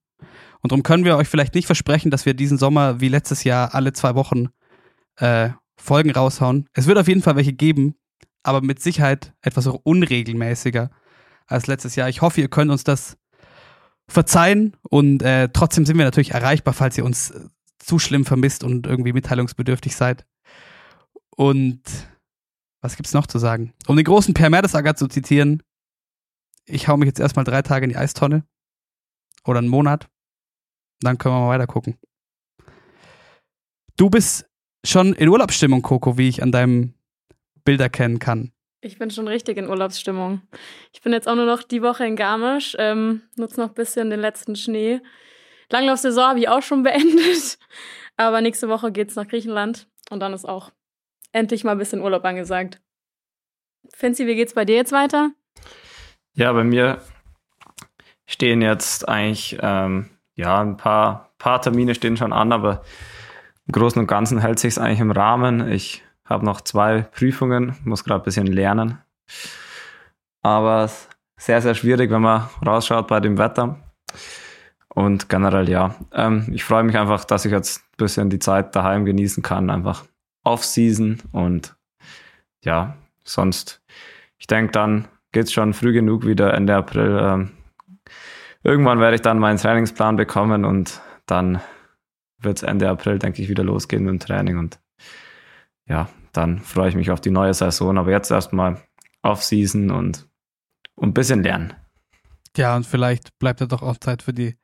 Und 0.61 0.73
darum 0.73 0.83
können 0.83 1.05
wir 1.05 1.17
euch 1.17 1.29
vielleicht 1.29 1.55
nicht 1.55 1.67
versprechen, 1.67 2.11
dass 2.11 2.27
wir 2.27 2.35
diesen 2.35 2.59
Sommer 2.59 3.01
wie 3.01 3.09
letztes 3.09 3.45
Jahr 3.45 3.75
alle 3.75 3.93
zwei 3.93 4.15
Wochen 4.15 4.49
äh, 5.17 5.51
Folgen 5.77 6.11
raushauen. 6.11 6.69
Es 6.73 6.87
wird 6.87 6.99
auf 6.99 7.09
jeden 7.09 7.23
Fall 7.23 7.37
welche 7.37 7.53
geben, 7.53 7.95
aber 8.43 8.61
mit 8.63 8.81
Sicherheit 8.81 9.35
etwas 9.43 9.67
unregelmäßiger 9.67 10.91
als 11.47 11.67
letztes 11.67 11.97
Jahr. 11.97 12.09
Ich 12.09 12.23
hoffe, 12.23 12.41
ihr 12.41 12.49
könnt 12.49 12.71
uns 12.71 12.85
das 12.85 13.17
verzeihen 14.09 14.77
und 14.83 15.23
äh, 15.23 15.49
trotzdem 15.53 15.85
sind 15.85 15.99
wir 15.99 16.05
natürlich 16.05 16.31
erreichbar, 16.31 16.75
falls 16.75 16.97
ihr 16.97 17.05
uns 17.05 17.31
äh, 17.31 17.41
zu 17.79 17.99
schlimm 17.99 18.25
vermisst 18.25 18.65
und 18.65 18.87
irgendwie 18.87 19.13
mitteilungsbedürftig 19.13 19.95
seid. 19.97 20.27
Und 21.31 21.83
was 22.81 22.97
gibt's 22.97 23.13
noch 23.13 23.27
zu 23.27 23.39
sagen? 23.39 23.73
Um 23.87 23.97
den 23.97 24.05
großen 24.05 24.33
Per 24.33 24.49
Mertesacker 24.49 24.95
zu 24.95 25.09
zitieren, 25.09 25.63
ich 26.67 26.89
hau 26.89 26.97
mich 26.97 27.07
jetzt 27.07 27.21
erstmal 27.21 27.45
drei 27.45 27.63
Tage 27.63 27.85
in 27.85 27.91
die 27.91 27.97
Eistonne. 27.97 28.45
Oder 29.47 29.59
einen 29.59 29.69
Monat. 29.69 30.09
Dann 31.01 31.19
können 31.19 31.35
wir 31.35 31.41
mal 31.41 31.49
weiter 31.49 31.67
gucken. 31.67 31.99
Du 33.97 34.11
bist 34.11 34.47
schon 34.85 35.15
in 35.15 35.29
Urlaubsstimmung, 35.29 35.83
Coco, 35.83 36.19
wie 36.19 36.29
ich 36.29 36.43
an 36.43 36.53
deinem 36.53 36.95
Bild 37.65 37.81
erkennen 37.81 38.19
kann. 38.19 38.53
Ich 38.81 38.99
bin 38.99 39.11
schon 39.11 39.27
richtig 39.27 39.57
in 39.57 39.69
Urlaubsstimmung. 39.69 40.43
Ich 40.93 41.01
bin 41.01 41.13
jetzt 41.13 41.27
auch 41.27 41.35
nur 41.35 41.47
noch 41.47 41.63
die 41.63 41.83
Woche 41.83 42.07
in 42.07 42.15
Garmisch, 42.15 42.77
ähm, 42.79 43.23
nutze 43.37 43.61
noch 43.61 43.69
ein 43.69 43.75
bisschen 43.75 44.11
den 44.11 44.21
letzten 44.21 44.55
Schnee. 44.55 45.01
Langlaufsaison 45.71 46.29
habe 46.29 46.39
ich 46.39 46.49
auch 46.49 46.63
schon 46.63 46.83
beendet, 46.83 47.59
aber 48.17 48.41
nächste 48.41 48.69
Woche 48.69 48.93
geht's 48.93 49.17
nach 49.17 49.27
Griechenland 49.27 49.89
und 50.11 50.21
dann 50.21 50.33
ist 50.33 50.45
auch 50.45 50.71
endlich 51.33 51.65
mal 51.65 51.73
ein 51.73 51.79
bisschen 51.79 52.01
Urlaub 52.01 52.25
angesagt. 52.25 52.81
Fancy, 53.95 54.27
wie 54.27 54.37
geht's 54.37 54.55
bei 54.55 54.65
dir 54.65 54.77
jetzt 54.77 54.93
weiter? 54.93 55.31
Ja, 56.35 56.53
bei 56.53 56.65
mir 56.65 57.01
stehen 58.27 58.63
jetzt 58.63 59.09
eigentlich, 59.09 59.59
ähm, 59.61 60.11
ja, 60.35 60.61
ein 60.61 60.77
paar, 60.77 61.31
paar 61.39 61.63
Termine 61.63 61.95
stehen 61.95 62.17
schon 62.17 62.33
an, 62.33 62.53
aber 62.53 62.83
im 63.67 63.73
Großen 63.73 64.01
und 64.01 64.07
Ganzen 64.07 64.39
hält 64.39 64.59
sich 64.59 64.79
eigentlich 64.79 65.01
im 65.01 65.11
Rahmen. 65.11 65.69
Ich 65.71 66.05
habe 66.25 66.45
noch 66.45 66.61
zwei 66.61 67.03
Prüfungen, 67.03 67.77
muss 67.85 68.05
gerade 68.05 68.23
ein 68.23 68.25
bisschen 68.25 68.47
lernen. 68.47 68.99
Aber 70.43 70.91
sehr, 71.39 71.61
sehr 71.63 71.75
schwierig, 71.75 72.11
wenn 72.11 72.23
man 72.23 72.49
rausschaut 72.65 73.09
bei 73.09 73.21
dem 73.21 73.39
Wetter. 73.39 73.81
Und 74.89 75.29
generell 75.29 75.69
ja. 75.69 75.95
Ähm, 76.13 76.47
ich 76.53 76.65
freue 76.65 76.83
mich 76.83 76.97
einfach, 76.97 77.25
dass 77.25 77.45
ich 77.45 77.53
jetzt 77.53 77.81
ein 77.81 77.97
bisschen 77.99 78.31
die 78.31 78.39
Zeit 78.39 78.75
daheim 78.75 79.05
genießen 79.05 79.43
kann. 79.43 79.71
Einfach 79.71 80.05
Off-Season 80.45 81.19
und 81.33 81.77
ja, 82.65 82.97
sonst, 83.25 83.83
ich 84.39 84.47
denke, 84.47 84.73
dann 84.73 85.09
geht 85.33 85.45
es 85.45 85.53
schon 85.53 85.75
früh 85.75 85.93
genug 85.93 86.25
wieder 86.25 86.55
Ende 86.55 86.75
April. 86.75 87.19
Ähm, 87.21 87.56
irgendwann 88.67 88.99
werde 88.99 89.15
ich 89.15 89.23
dann 89.23 89.39
meinen 89.39 89.59
Trainingsplan 89.59 90.17
bekommen 90.17 90.65
und 90.65 91.01
dann 91.27 91.61
wird 92.39 92.59
es 92.59 92.63
Ende 92.63 92.89
April, 92.89 93.19
denke 93.19 93.41
ich, 93.41 93.49
wieder 93.49 93.65
losgehen 93.65 94.05
mit 94.05 94.11
dem 94.11 94.19
Training 94.19 94.59
und 94.59 94.81
ja, 95.89 96.09
dann 96.33 96.59
freue 96.59 96.89
ich 96.89 96.97
mich 96.97 97.11
auf 97.11 97.21
die 97.21 97.31
neue 97.31 97.55
Saison. 97.55 97.97
Aber 97.97 98.11
jetzt 98.11 98.31
erstmal 98.31 98.83
Off-Season 99.23 99.91
und, 99.91 100.29
ein 101.01 101.15
bisschen 101.15 101.43
lernen. 101.43 101.75
Ja, 102.57 102.75
und 102.75 102.87
vielleicht 102.87 103.39
bleibt 103.39 103.61
ja 103.61 103.67
doch 103.67 103.83
auch 103.83 103.99
Zeit 103.99 104.23
für 104.23 104.33
die, 104.33 104.57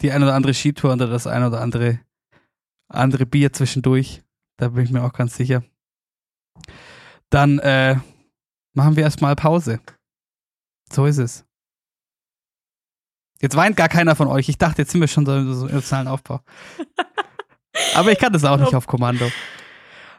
die 0.00 0.10
ein 0.10 0.22
oder 0.22 0.34
andere 0.34 0.52
Skitour 0.52 0.92
oder 0.92 1.06
das 1.06 1.26
ein 1.26 1.44
oder 1.44 1.60
andere, 1.60 2.00
andere 2.88 3.26
Bier 3.26 3.52
zwischendurch. 3.52 4.22
Da 4.58 4.68
bin 4.70 4.84
ich 4.84 4.90
mir 4.90 5.04
auch 5.04 5.12
ganz 5.12 5.36
sicher. 5.36 5.62
Dann 7.30 7.60
äh, 7.60 7.96
machen 8.74 8.96
wir 8.96 9.04
erstmal 9.04 9.36
Pause. 9.36 9.80
So 10.92 11.06
ist 11.06 11.18
es. 11.18 11.47
Jetzt 13.40 13.56
weint 13.56 13.76
gar 13.76 13.88
keiner 13.88 14.16
von 14.16 14.28
euch. 14.28 14.48
Ich 14.48 14.58
dachte, 14.58 14.82
jetzt 14.82 14.92
sind 14.92 15.00
wir 15.00 15.08
schon 15.08 15.24
so, 15.24 15.52
so 15.52 15.66
im 15.66 15.72
emotionalen 15.72 16.08
Aufbau. 16.08 16.40
Aber 17.94 18.10
ich 18.10 18.18
kann 18.18 18.32
das 18.32 18.44
auch 18.44 18.58
nicht 18.58 18.74
auf 18.74 18.86
Kommando. 18.86 19.30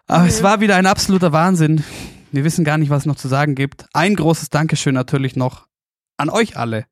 Aber 0.07 0.25
es 0.25 0.41
war 0.41 0.61
wieder 0.61 0.75
ein 0.75 0.85
absoluter 0.85 1.31
Wahnsinn. 1.33 1.83
Wir 2.31 2.43
wissen 2.43 2.63
gar 2.63 2.77
nicht, 2.77 2.89
was 2.89 3.03
es 3.03 3.05
noch 3.05 3.15
zu 3.15 3.27
sagen 3.27 3.55
gibt. 3.55 3.85
Ein 3.93 4.15
großes 4.15 4.49
Dankeschön 4.49 4.93
natürlich 4.93 5.35
noch 5.35 5.67
an 6.17 6.29
euch 6.29 6.57
alle. 6.57 6.85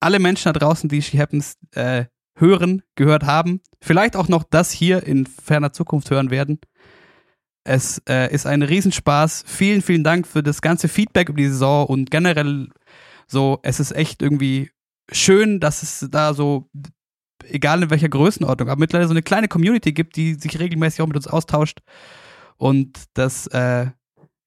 Alle 0.00 0.18
Menschen 0.18 0.52
da 0.52 0.58
draußen, 0.58 0.88
die 0.88 1.02
She 1.02 1.18
Happens 1.18 1.56
äh, 1.72 2.06
hören, 2.36 2.82
gehört 2.96 3.24
haben. 3.24 3.60
Vielleicht 3.80 4.16
auch 4.16 4.28
noch 4.28 4.42
das 4.42 4.70
hier 4.70 5.04
in 5.04 5.26
ferner 5.26 5.72
Zukunft 5.72 6.10
hören 6.10 6.30
werden. 6.30 6.60
Es 7.64 8.02
äh, 8.08 8.32
ist 8.32 8.46
ein 8.46 8.62
Riesenspaß. 8.62 9.44
Vielen, 9.46 9.82
vielen 9.82 10.04
Dank 10.04 10.26
für 10.26 10.42
das 10.42 10.62
ganze 10.62 10.88
Feedback 10.88 11.28
über 11.28 11.38
die 11.38 11.48
Saison 11.48 11.86
und 11.86 12.10
generell 12.10 12.68
so, 13.26 13.60
es 13.62 13.78
ist 13.78 13.92
echt 13.92 14.22
irgendwie 14.22 14.70
schön, 15.12 15.60
dass 15.60 15.82
es 15.82 16.08
da 16.10 16.34
so, 16.34 16.68
egal 17.44 17.82
in 17.82 17.90
welcher 17.90 18.08
Größenordnung, 18.08 18.68
aber 18.68 18.78
mittlerweile 18.78 19.08
so 19.08 19.12
eine 19.14 19.22
kleine 19.22 19.48
Community 19.48 19.92
gibt, 19.92 20.16
die 20.16 20.34
sich 20.34 20.58
regelmäßig 20.58 21.02
auch 21.02 21.06
mit 21.06 21.16
uns 21.16 21.26
austauscht. 21.26 21.80
Und 22.56 23.04
das 23.14 23.46
äh, 23.48 23.90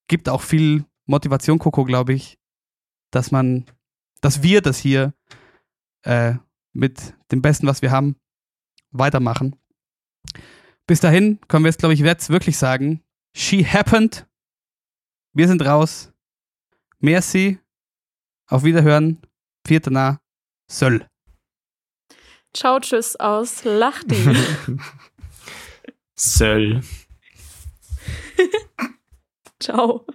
gibt 0.08 0.30
auch 0.30 0.42
viel 0.42 0.86
Motivation, 1.06 1.60
Coco, 1.60 1.84
glaube 1.84 2.14
ich, 2.14 2.38
dass 3.12 3.32
man, 3.32 3.66
dass 4.22 4.44
wir 4.44 4.62
das 4.62 4.78
hier 4.78 5.14
äh, 6.04 6.36
mit 6.74 7.16
dem 7.32 7.42
Besten, 7.42 7.68
was 7.68 7.82
wir 7.82 7.92
haben, 7.92 8.16
weitermachen. 8.92 9.56
Bis 10.86 11.00
dahin 11.00 11.40
können 11.48 11.64
wir 11.64 11.70
jetzt, 11.70 11.80
glaube 11.80 11.94
ich, 11.94 12.00
jetzt 12.00 12.30
wirklich 12.30 12.58
sagen, 12.58 13.04
she 13.36 13.66
happened. 13.66 14.28
Wir 15.34 15.48
sind 15.48 15.66
raus. 15.66 16.12
Merci. 17.00 17.60
Auf 18.48 18.64
Wiederhören. 18.64 19.22
Vierte 19.66 19.92
nah. 19.92 20.23
Söll. 20.74 21.06
Ciao, 22.52 22.80
tschüss 22.80 23.16
aus 23.16 23.64
Lachdi. 23.64 24.16
Söll. 26.16 26.82
Ciao. 29.60 30.08